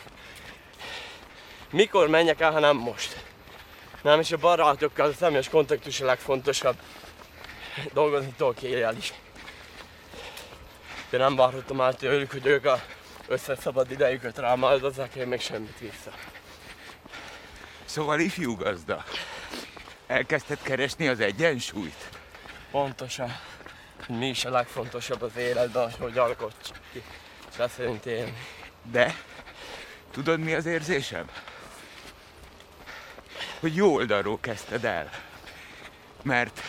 Mikor 1.70 2.08
menjek 2.08 2.40
el, 2.40 2.52
ha 2.52 2.58
nem 2.58 2.76
most? 2.76 3.24
Nem, 4.02 4.20
és 4.20 4.32
a 4.32 4.36
barátokkal 4.36 5.08
a 5.08 5.12
személyes 5.12 5.48
kontaktus 5.48 6.00
a 6.00 6.04
legfontosabb. 6.04 6.76
Dolgozni 7.92 8.34
tudok 8.36 8.62
éjjel 8.62 8.96
is. 8.96 9.12
De 11.10 11.18
nem 11.18 11.36
várhattam 11.36 11.80
el 11.80 11.94
tőlük, 11.94 12.30
hogy 12.30 12.46
ők 12.46 12.64
a 12.64 12.80
összeszabad 13.28 13.90
idejüket 13.90 14.38
rám 14.38 14.64
áldozzák, 14.64 15.14
én 15.14 15.26
még 15.26 15.40
semmit 15.40 15.78
vissza. 15.78 16.10
Szóval 17.90 18.20
ifjú 18.20 18.56
gazda, 18.56 19.04
elkezdted 20.06 20.58
keresni 20.62 21.08
az 21.08 21.20
egyensúlyt? 21.20 22.08
Pontosan, 22.70 23.36
mi 24.08 24.28
is 24.28 24.44
a 24.44 24.50
legfontosabb 24.50 25.22
az 25.22 25.36
életben, 25.36 25.92
hogy 25.98 26.18
alkotsz 26.18 26.70
ki. 26.92 27.02
Ezt 27.58 27.74
szerint 27.74 28.06
élni. 28.06 28.36
De 28.90 29.14
tudod 30.10 30.40
mi 30.40 30.54
az 30.54 30.66
érzésem? 30.66 31.30
Hogy 33.60 33.76
jó 33.76 33.94
oldalról 33.94 34.38
kezdted 34.40 34.84
el. 34.84 35.10
Mert 36.22 36.60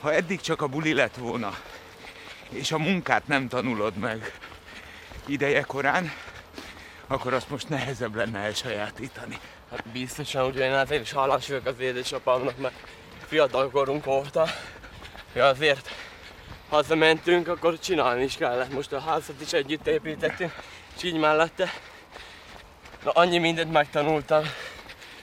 ha 0.00 0.12
eddig 0.12 0.40
csak 0.40 0.62
a 0.62 0.66
buli 0.66 0.92
lett 0.92 1.16
volna, 1.16 1.58
és 2.48 2.72
a 2.72 2.78
munkát 2.78 3.26
nem 3.26 3.48
tanulod 3.48 3.96
meg 3.96 4.38
ideje 5.26 5.62
korán, 5.62 6.12
akkor 7.06 7.34
azt 7.34 7.50
most 7.50 7.68
nehezebb 7.68 8.14
lenne 8.14 8.38
elsajátítani. 8.38 9.38
Hát 9.74 9.86
biztosan, 9.92 10.44
ugye 10.44 10.64
én 10.64 10.72
azért 10.72 11.02
is 11.02 11.12
hálás 11.12 11.48
vagyok 11.48 11.66
az 11.66 11.80
édesapámnak, 11.80 12.58
mert 12.58 12.74
fiatal 13.26 13.70
korunk 13.70 14.06
óta, 14.06 14.46
hogy 15.32 15.40
azért 15.40 15.90
hazamentünk, 16.68 17.48
akkor 17.48 17.78
csinálni 17.78 18.22
is 18.22 18.36
kellett. 18.36 18.72
Most 18.72 18.92
a 18.92 19.00
házat 19.00 19.40
is 19.40 19.52
együtt 19.52 19.86
építettünk, 19.86 20.52
és 20.96 21.02
így 21.02 21.16
mellette. 21.16 21.72
Na 23.04 23.10
annyi 23.10 23.38
mindent 23.38 23.72
megtanultam. 23.72 24.44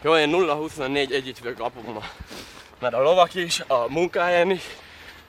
Jó, 0.01 0.17
én 0.17 0.29
0-24 0.33 1.11
együtt 1.11 1.37
vagyok 1.37 1.59
apummal. 1.59 2.09
Mert 2.79 2.93
a 2.93 3.01
lovak 3.01 3.33
is, 3.33 3.59
a 3.67 3.85
munkáján 3.89 4.49
is. 4.49 4.63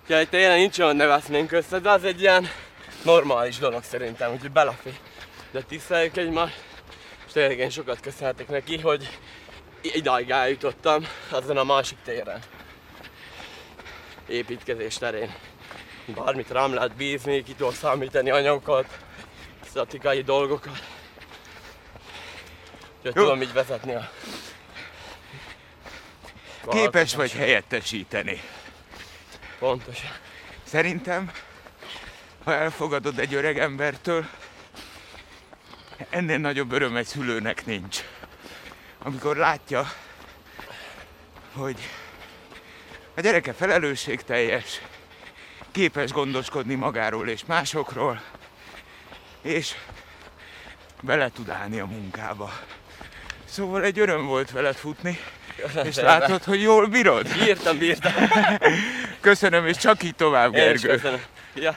Úgyhogy 0.03 0.29
tényleg 0.29 0.59
nincs 0.59 0.79
olyan, 0.79 0.97
ne 0.97 1.07
vesznénk 1.07 1.53
össze, 1.53 1.79
de 1.79 1.91
az 1.91 2.05
egy 2.05 2.21
ilyen 2.21 2.49
normális 3.03 3.59
dolog 3.59 3.83
szerintem, 3.85 4.33
úgyhogy 4.33 4.51
belefér. 4.51 4.99
De 5.51 5.63
tiszteljük 5.63 6.17
egymást, 6.17 6.61
és 7.33 7.39
tényleg 7.39 7.59
én 7.59 7.71
sokat 7.71 8.01
köszönhetek 8.01 8.49
neki, 8.49 8.79
hogy 8.79 9.19
idáig 9.81 10.31
eljutottam 10.31 11.07
azon 11.31 11.57
a 11.57 11.65
másik 11.65 11.99
téren. 12.05 12.43
Építkezés 14.27 14.99
terén. 14.99 15.35
Bármit 16.07 16.51
rám 16.51 16.75
lehet 16.75 16.97
bízni, 16.97 17.43
ki 17.43 17.55
tudok 17.55 17.75
számítani 17.75 18.31
anyagokat, 18.31 18.99
statikai 19.65 20.23
dolgokat. 20.23 20.83
Úgyhogy 22.97 23.15
Jó. 23.15 23.23
tudom 23.23 23.43
így 23.43 23.53
vezetni 23.53 23.95
a 23.95 24.11
Képes 26.69 27.15
vagy 27.15 27.33
helyettesíteni. 27.33 28.43
Pontosan. 29.59 30.11
Szerintem, 30.65 31.33
ha 32.45 32.55
elfogadod 32.55 33.19
egy 33.19 33.35
öreg 33.35 33.59
embertől, 33.59 34.27
ennél 36.11 36.39
nagyobb 36.39 36.73
öröm 36.73 36.97
egy 36.97 37.07
szülőnek 37.07 37.67
nincs. 37.67 38.05
Amikor 38.99 39.37
látja, 39.37 39.93
hogy 41.53 41.77
a 43.15 43.21
gyereke 43.21 43.53
felelősségteljes, 43.53 44.81
képes 45.71 46.11
gondoskodni 46.13 46.75
magáról 46.75 47.29
és 47.29 47.45
másokról, 47.47 48.23
és 49.43 49.75
bele 51.03 51.31
tud 51.31 51.49
állni 51.49 51.79
a 51.81 51.87
munkába. 51.87 52.53
Szóval 53.45 53.85
egy 53.85 53.99
öröm 53.99 54.27
volt 54.27 54.51
veled 54.51 54.75
futni, 54.77 55.19
és 55.85 55.97
látod, 55.97 56.43
hogy 56.45 56.63
jól 56.63 56.87
bírod. 56.87 57.29
Bírtam, 57.39 57.79
bírtam. 57.79 58.13
Köszönöm, 59.21 59.67
és 59.67 59.77
csak 59.77 60.03
így 60.03 60.15
tovább, 60.15 60.55
Én 60.55 60.75
is 60.75 60.81
Gergő. 60.81 60.89
köszönöm. 60.89 61.23
Ja. 61.55 61.77